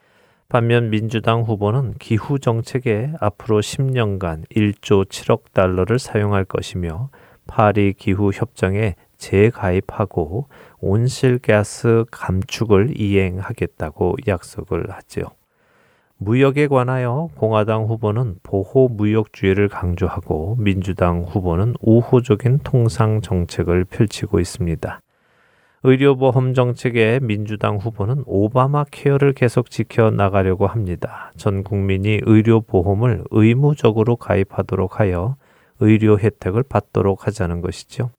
반면 0.50 0.88
민주당 0.88 1.42
후보는 1.42 1.92
기후 1.98 2.38
정책에 2.38 3.12
앞으로 3.20 3.60
10년간 3.60 4.48
1조 4.48 5.04
7억 5.04 5.52
달러를 5.52 5.98
사용할 5.98 6.46
것이며 6.46 7.10
파리 7.46 7.92
기후 7.92 8.30
협정에 8.32 8.94
재가입하고 9.18 10.48
온실가스 10.80 12.06
감축을 12.10 12.98
이행하겠다고 12.98 14.16
약속을 14.26 14.90
하지요. 14.90 15.24
무역에 16.16 16.66
관하여 16.66 17.28
공화당 17.36 17.84
후보는 17.84 18.36
보호 18.42 18.88
무역주의를 18.88 19.68
강조하고 19.68 20.56
민주당 20.58 21.24
후보는 21.24 21.74
우호적인 21.82 22.60
통상 22.64 23.20
정책을 23.20 23.84
펼치고 23.84 24.40
있습니다. 24.40 25.02
의료보험 25.84 26.54
정책에 26.54 27.20
민주당 27.22 27.76
후보는 27.76 28.24
오바마 28.26 28.84
케어를 28.90 29.32
계속 29.32 29.70
지켜 29.70 30.10
나가려고 30.10 30.66
합니다. 30.66 31.32
전 31.36 31.62
국민이 31.62 32.20
의료보험을 32.22 33.24
의무적으로 33.30 34.16
가입하도록 34.16 34.98
하여 34.98 35.36
의료 35.80 36.18
혜택을 36.18 36.64
받도록 36.64 37.26
하자는 37.26 37.60
것이죠. 37.60 38.10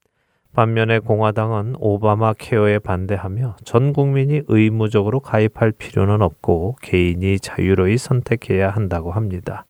반면에 0.53 0.99
공화당은 0.99 1.75
오바마 1.79 2.33
케어에 2.33 2.79
반대하며 2.79 3.57
전 3.65 3.93
국민이 3.93 4.41
의무적으로 4.47 5.19
가입할 5.19 5.71
필요는 5.73 6.21
없고 6.21 6.77
개인이 6.81 7.39
자유로이 7.39 7.97
선택해야 7.97 8.69
한다고 8.69 9.11
합니다. 9.11 9.65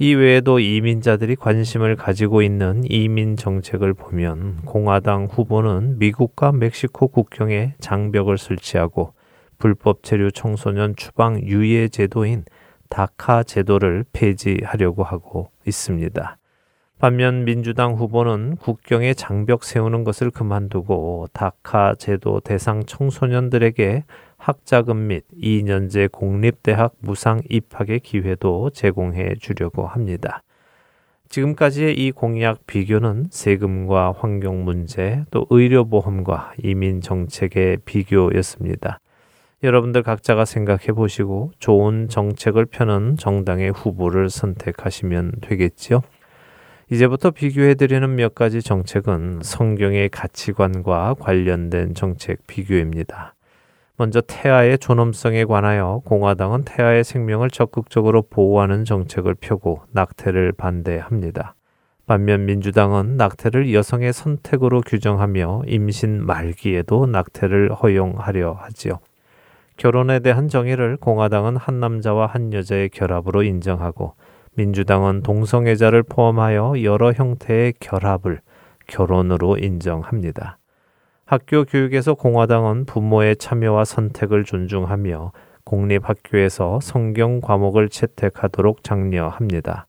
이 0.00 0.14
외에도 0.14 0.60
이민자들이 0.60 1.34
관심을 1.34 1.96
가지고 1.96 2.40
있는 2.42 2.84
이민 2.84 3.34
정책을 3.34 3.94
보면 3.94 4.62
공화당 4.64 5.24
후보는 5.24 5.98
미국과 5.98 6.52
멕시코 6.52 7.08
국경에 7.08 7.74
장벽을 7.80 8.38
설치하고 8.38 9.12
불법 9.58 10.04
체류 10.04 10.30
청소년 10.30 10.94
추방 10.94 11.42
유예 11.42 11.88
제도인 11.88 12.44
다카 12.88 13.42
제도를 13.42 14.04
폐지하려고 14.12 15.02
하고 15.02 15.50
있습니다. 15.66 16.38
반면 17.00 17.44
민주당 17.44 17.94
후보는 17.94 18.54
국경에 18.56 19.14
장벽 19.14 19.64
세우는 19.64 20.04
것을 20.04 20.30
그만두고 20.30 21.26
다카 21.32 21.96
제도 21.98 22.38
대상 22.38 22.84
청소년들에게 22.84 24.04
학자금 24.48 25.08
및 25.08 25.24
2년제 25.38 26.10
공립대학 26.10 26.94
무상 27.00 27.42
입학의 27.50 28.00
기회도 28.00 28.70
제공해 28.70 29.34
주려고 29.38 29.86
합니다. 29.86 30.42
지금까지의 31.28 31.94
이 31.98 32.12
공약 32.12 32.66
비교는 32.66 33.26
세금과 33.30 34.14
환경 34.16 34.64
문제, 34.64 35.22
또 35.30 35.44
의료보험과 35.50 36.54
이민 36.62 37.02
정책의 37.02 37.80
비교였습니다. 37.84 39.00
여러분들 39.62 40.02
각자가 40.02 40.46
생각해 40.46 40.92
보시고 40.94 41.52
좋은 41.58 42.08
정책을 42.08 42.64
펴는 42.64 43.18
정당의 43.18 43.72
후보를 43.72 44.30
선택하시면 44.30 45.32
되겠지요. 45.42 46.00
이제부터 46.90 47.32
비교해 47.32 47.74
드리는 47.74 48.14
몇 48.14 48.34
가지 48.34 48.62
정책은 48.62 49.40
성경의 49.42 50.08
가치관과 50.08 51.16
관련된 51.20 51.92
정책 51.92 52.46
비교입니다. 52.46 53.34
먼저 54.00 54.20
태아의 54.20 54.78
존엄성에 54.78 55.44
관하여 55.44 56.02
공화당은 56.04 56.62
태아의 56.64 57.02
생명을 57.02 57.50
적극적으로 57.50 58.22
보호하는 58.22 58.84
정책을 58.84 59.34
펴고 59.34 59.82
낙태를 59.90 60.52
반대합니다. 60.52 61.56
반면 62.06 62.46
민주당은 62.46 63.16
낙태를 63.16 63.74
여성의 63.74 64.12
선택으로 64.12 64.82
규정하며 64.82 65.62
임신 65.66 66.24
말기에도 66.24 67.06
낙태를 67.06 67.74
허용하려 67.74 68.52
하지요. 68.60 69.00
결혼에 69.76 70.20
대한 70.20 70.46
정의를 70.46 70.96
공화당은 70.96 71.56
한 71.56 71.80
남자와 71.80 72.26
한 72.26 72.52
여자의 72.52 72.90
결합으로 72.90 73.42
인정하고 73.42 74.14
민주당은 74.54 75.24
동성애자를 75.24 76.04
포함하여 76.04 76.84
여러 76.84 77.10
형태의 77.10 77.74
결합을 77.80 78.42
결혼으로 78.86 79.58
인정합니다. 79.58 80.57
학교 81.28 81.66
교육에서 81.66 82.14
공화당은 82.14 82.86
부모의 82.86 83.36
참여와 83.36 83.84
선택을 83.84 84.44
존중하며 84.44 85.32
공립학교에서 85.64 86.80
성경 86.80 87.42
과목을 87.42 87.90
채택하도록 87.90 88.82
장려합니다. 88.82 89.86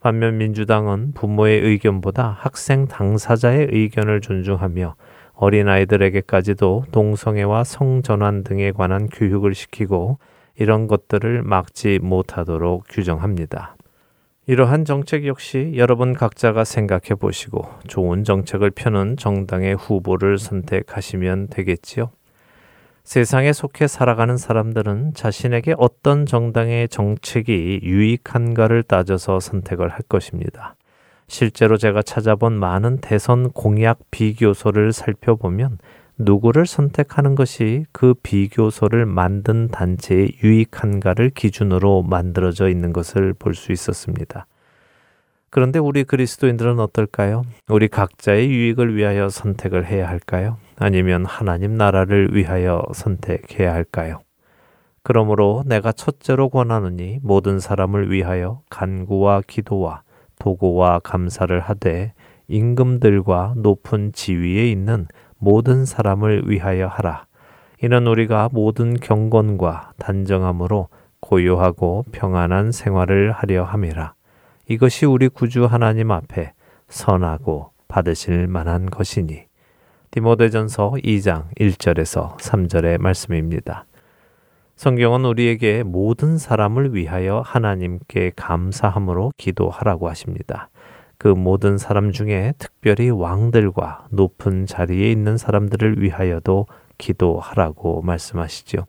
반면 0.00 0.38
민주당은 0.38 1.12
부모의 1.12 1.60
의견보다 1.62 2.36
학생 2.38 2.86
당사자의 2.86 3.66
의견을 3.72 4.20
존중하며 4.20 4.94
어린아이들에게까지도 5.34 6.84
동성애와 6.92 7.64
성전환 7.64 8.44
등에 8.44 8.70
관한 8.70 9.08
교육을 9.08 9.56
시키고 9.56 10.20
이런 10.54 10.86
것들을 10.86 11.42
막지 11.42 11.98
못하도록 12.00 12.84
규정합니다. 12.88 13.75
이러한 14.48 14.84
정책 14.84 15.26
역시 15.26 15.72
여러분 15.74 16.12
각자가 16.12 16.62
생각해 16.62 17.16
보시고 17.18 17.68
좋은 17.88 18.22
정책을 18.22 18.70
펴는 18.70 19.16
정당의 19.16 19.74
후보를 19.74 20.38
선택하시면 20.38 21.48
되겠지요. 21.48 22.10
세상에 23.02 23.52
속해 23.52 23.88
살아가는 23.88 24.36
사람들은 24.36 25.14
자신에게 25.14 25.74
어떤 25.78 26.26
정당의 26.26 26.88
정책이 26.88 27.80
유익한가를 27.82 28.84
따져서 28.84 29.40
선택을 29.40 29.88
할 29.88 29.98
것입니다. 30.08 30.76
실제로 31.26 31.76
제가 31.76 32.02
찾아본 32.02 32.52
많은 32.52 32.98
대선 32.98 33.50
공약 33.50 33.98
비교서를 34.12 34.92
살펴보면 34.92 35.78
누구를 36.18 36.66
선택하는 36.66 37.34
것이 37.34 37.84
그 37.92 38.14
비교서를 38.14 39.04
만든 39.06 39.68
단체의 39.68 40.38
유익한가를 40.42 41.30
기준으로 41.30 42.02
만들어져 42.02 42.68
있는 42.68 42.92
것을 42.92 43.34
볼 43.34 43.54
수 43.54 43.72
있었습니다. 43.72 44.46
그런데 45.50 45.78
우리 45.78 46.04
그리스도인들은 46.04 46.80
어떨까요? 46.80 47.42
우리 47.68 47.88
각자의 47.88 48.50
유익을 48.50 48.96
위하여 48.96 49.28
선택을 49.28 49.86
해야 49.86 50.08
할까요? 50.08 50.58
아니면 50.76 51.24
하나님 51.24 51.76
나라를 51.76 52.34
위하여 52.34 52.82
선택해야 52.92 53.72
할까요? 53.72 54.20
그러므로 55.02 55.62
내가 55.66 55.92
첫째로 55.92 56.48
권하느니 56.48 57.20
모든 57.22 57.60
사람을 57.60 58.10
위하여 58.10 58.60
간구와 58.70 59.42
기도와 59.46 60.02
도고와 60.38 60.98
감사를 60.98 61.58
하되 61.60 62.12
임금들과 62.48 63.54
높은 63.56 64.12
지위에 64.12 64.70
있는 64.70 65.06
모든 65.46 65.84
사람을 65.84 66.50
위하여 66.50 66.88
하라. 66.88 67.26
이는 67.80 68.04
우리가 68.08 68.48
모든 68.50 68.94
경건과 68.94 69.92
단정함으로 69.96 70.88
고요하고 71.20 72.04
평안한 72.10 72.72
생활을 72.72 73.30
하려 73.30 73.62
함이라. 73.62 74.14
이것이 74.68 75.06
우리 75.06 75.28
구주 75.28 75.66
하나님 75.66 76.10
앞에 76.10 76.52
선하고 76.88 77.70
받으실 77.86 78.48
만한 78.48 78.86
것이니. 78.86 79.44
디모데전서 80.10 80.94
2장 81.04 81.44
1절에서 81.60 82.36
3절의 82.38 82.98
말씀입니다. 82.98 83.84
성경은 84.74 85.24
우리에게 85.26 85.84
모든 85.84 86.38
사람을 86.38 86.92
위하여 86.92 87.40
하나님께 87.46 88.32
감사함으로 88.34 89.30
기도하라고 89.36 90.08
하십니다. 90.08 90.70
그 91.18 91.28
모든 91.28 91.78
사람 91.78 92.12
중에 92.12 92.52
특별히 92.58 93.10
왕들과 93.10 94.06
높은 94.10 94.66
자리에 94.66 95.10
있는 95.10 95.36
사람들을 95.36 96.02
위하여도 96.02 96.66
기도하라고 96.98 98.02
말씀하시죠. 98.02 98.86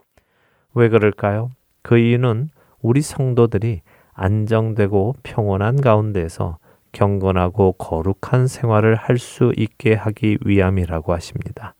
왜 0.73 0.89
그럴까요? 0.89 1.49
그 1.81 1.97
이유는 1.97 2.49
우리 2.81 3.01
성도들이 3.01 3.81
안정되고 4.13 5.15
평온한 5.23 5.79
가운데서 5.81 6.57
경건하고 6.91 7.73
거룩한 7.73 8.47
생활을 8.47 8.95
할 8.95 9.17
수 9.17 9.53
있게 9.55 9.93
하기 9.93 10.39
위함이라고 10.43 11.13
하십니다. 11.13 11.75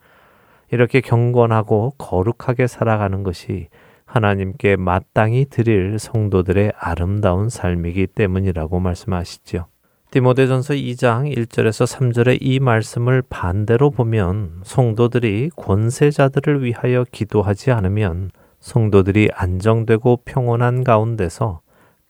이렇게 0.71 1.01
경건하고 1.01 1.93
거룩하게 1.97 2.67
살아가는 2.67 3.23
것이 3.23 3.69
하나님께 4.05 4.75
마땅히 4.75 5.45
드릴 5.45 5.99
성도들의 5.99 6.73
아름다운 6.77 7.49
삶이기 7.49 8.07
때문이라고 8.07 8.79
말씀하시죠. 8.79 9.67
디모데전서 10.09 10.73
2장 10.73 11.35
1절에서 11.35 11.85
3절의 11.85 12.37
이 12.39 12.61
말씀을 12.61 13.21
반대로 13.29 13.89
보면 13.91 14.61
성도들이 14.63 15.51
권세자들을 15.57 16.63
위하여 16.63 17.03
기도하지 17.11 17.71
않으면 17.71 18.31
성도들이 18.61 19.29
안정되고 19.33 20.21
평온한 20.23 20.85
가운데서 20.85 21.59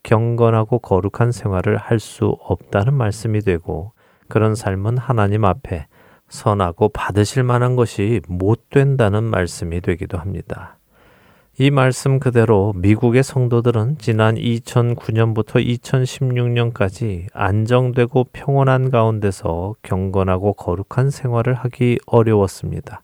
경건하고 0.04 0.78
거룩한 0.80 1.32
생활을 1.32 1.78
할 1.78 2.00
수 2.00 2.38
없다는 2.40 2.94
말씀이 2.94 3.42
되고 3.42 3.94
그런 4.28 4.54
삶은 4.54 5.00
하나님 5.00 5.44
앞에 5.44 5.88
선하고 6.30 6.90
받으실 6.90 7.42
만한 7.44 7.76
것이 7.76 8.22
못 8.28 8.70
된다는 8.70 9.24
말씀이 9.24 9.82
되기도 9.82 10.20
합니다. 10.20 10.77
이 11.60 11.72
말씀 11.72 12.20
그대로 12.20 12.72
미국의 12.76 13.24
성도들은 13.24 13.98
지난 13.98 14.36
2009년부터 14.36 15.56
2016년까지 15.82 17.26
안정되고 17.34 18.26
평온한 18.32 18.92
가운데서 18.92 19.74
경건하고 19.82 20.54
거룩한 20.54 21.10
생활을 21.10 21.56
하기 21.56 21.98
어려웠습니다. 22.06 23.02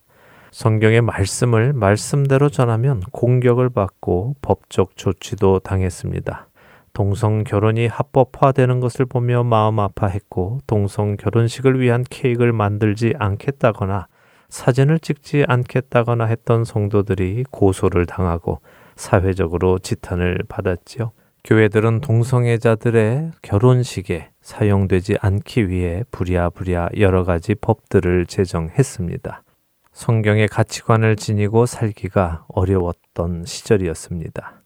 성경의 0.51 1.01
말씀을 1.01 1.73
말씀대로 1.73 2.49
전하면 2.49 2.99
공격을 3.11 3.71
받고 3.71 4.35
법적 4.43 4.97
조치도 4.97 5.61
당했습니다. 5.61 6.47
동성 6.93 7.43
결혼이 7.43 7.87
합법화되는 7.87 8.79
것을 8.81 9.07
보며 9.07 9.43
마음 9.43 9.79
아파했고 9.79 10.59
동성 10.67 11.17
결혼식을 11.17 11.79
위한 11.79 12.03
케이크를 12.07 12.53
만들지 12.53 13.15
않겠다거나 13.17 14.05
사진을 14.53 14.99
찍지 14.99 15.45
않겠다거나 15.47 16.25
했던 16.25 16.63
성도들이 16.63 17.43
고소를 17.49 18.05
당하고 18.05 18.61
사회적으로 18.95 19.79
지탄을 19.79 20.43
받았지요. 20.47 21.11
교회들은 21.43 22.01
동성애자들의 22.01 23.31
결혼식에 23.41 24.29
사용되지 24.41 25.17
않기 25.19 25.69
위해 25.69 26.03
부랴부랴 26.11 26.89
여러 26.99 27.23
가지 27.23 27.55
법들을 27.55 28.27
제정했습니다. 28.27 29.43
성경의 29.91 30.47
가치관을 30.47 31.15
지니고 31.15 31.65
살기가 31.65 32.45
어려웠던 32.47 33.45
시절이었습니다. 33.45 34.61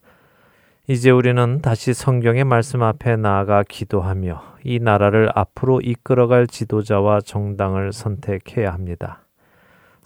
이제 0.89 1.11
우리는 1.11 1.61
다시 1.61 1.93
성경의 1.93 2.43
말씀 2.43 2.83
앞에 2.83 3.15
나아가 3.15 3.63
기도하며 3.63 4.43
이 4.65 4.79
나라를 4.79 5.29
앞으로 5.33 5.79
이끌어갈 5.79 6.45
지도자와 6.47 7.21
정당을 7.21 7.93
선택해야 7.93 8.73
합니다. 8.73 9.26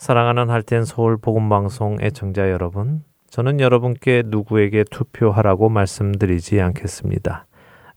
사랑하는 0.02 0.50
할텐 0.50 0.84
서울 0.84 1.16
복음 1.16 1.48
방송 1.48 1.98
애청자 2.02 2.50
여러분, 2.50 3.04
저는 3.30 3.60
여러분께 3.60 4.24
누구에게 4.26 4.84
투표하라고 4.90 5.70
말씀드리지 5.70 6.60
않겠습니다. 6.60 7.46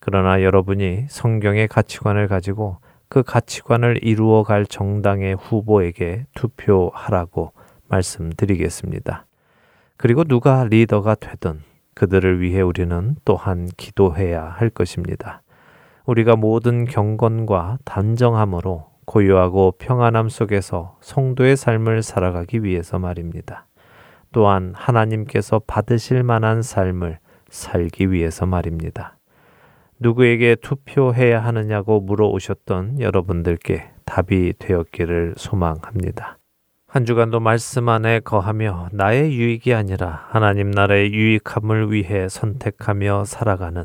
그러나 0.01 0.43
여러분이 0.43 1.07
성경의 1.09 1.67
가치관을 1.67 2.29
가지고 2.29 2.77
그 3.09 3.23
가치관을 3.23 4.05
이루어 4.05 4.43
갈 4.43 4.67
정당의 4.67 5.37
후보에게 5.37 6.27
투표하라고 6.35 7.53
말씀드리겠습니다. 7.89 9.25
그리고 9.97 10.25
누가 10.25 10.65
리더가 10.65 11.15
되든 11.15 11.63
그들을 11.95 12.43
위해 12.43 12.61
우리는 12.61 13.17
또한 13.25 13.67
기도해야 13.79 14.45
할 14.45 14.69
것입니다. 14.69 15.41
우리가 16.05 16.37
모든 16.37 16.85
경건과 16.85 17.79
단정함으로 17.87 18.94
고요하고 19.07 19.75
평안함 19.79 20.29
속에서 20.29 20.97
성도의 21.01 21.57
삶을 21.57 22.03
살아가기 22.03 22.65
위해서 22.65 22.99
말입니다. 22.99 23.67
또한 24.33 24.73
하나님께서 24.77 25.61
받으실 25.67 26.23
만한 26.23 26.63
삶을 26.63 27.19
살기 27.49 28.11
위해서 28.11 28.47
말입니다. 28.47 29.17
누구에게 30.01 30.57
투표해야 30.57 31.43
하느냐고 31.45 32.01
물어오셨던 32.01 33.01
여러분들께 33.01 33.91
답이 34.05 34.55
되었기를 34.59 35.35
소망합니다. 35.37 36.39
한 36.87 37.05
주간도 37.05 37.41
말씀 37.41 37.89
안에 37.89 38.21
거하며 38.21 38.91
나의 38.93 39.37
유익이 39.37 39.75
아니라 39.75 40.27
하나님 40.29 40.71
나라의 40.71 41.13
유익함을 41.13 41.93
위해 41.93 42.29
선택하며 42.29 43.25
살아가는 43.25 43.85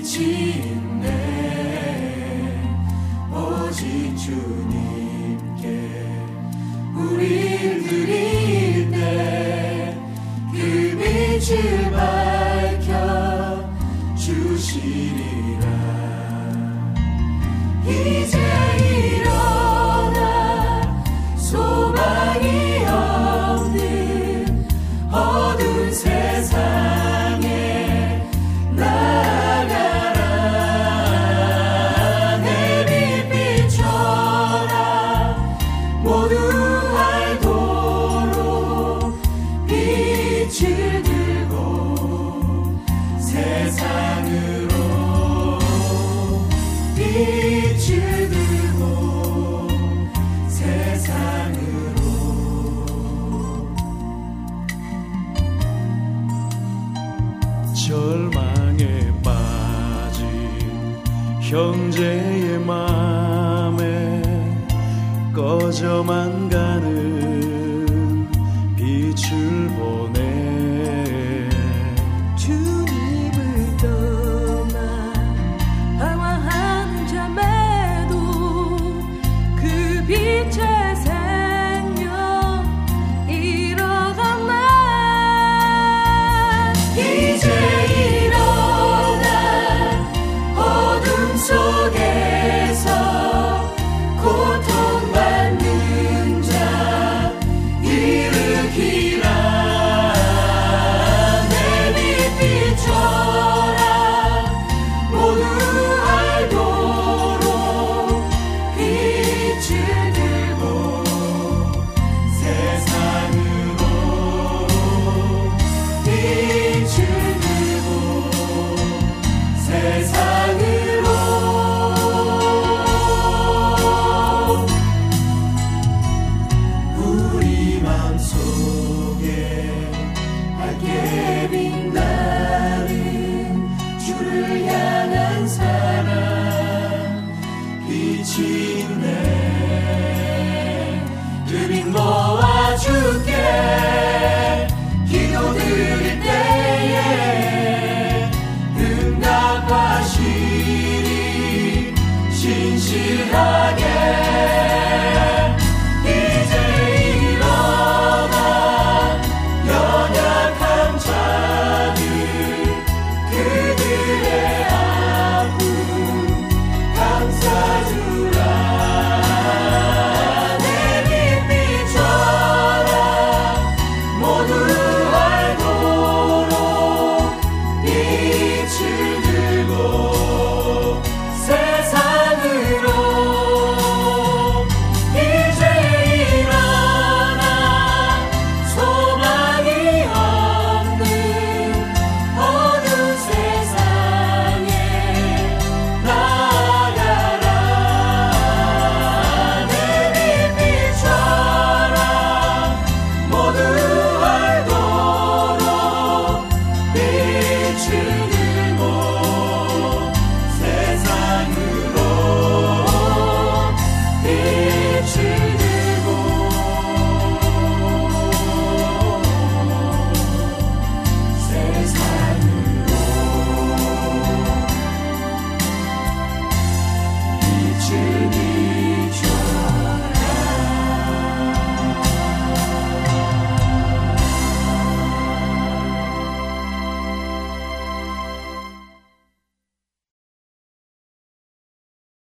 주님 0.00 0.72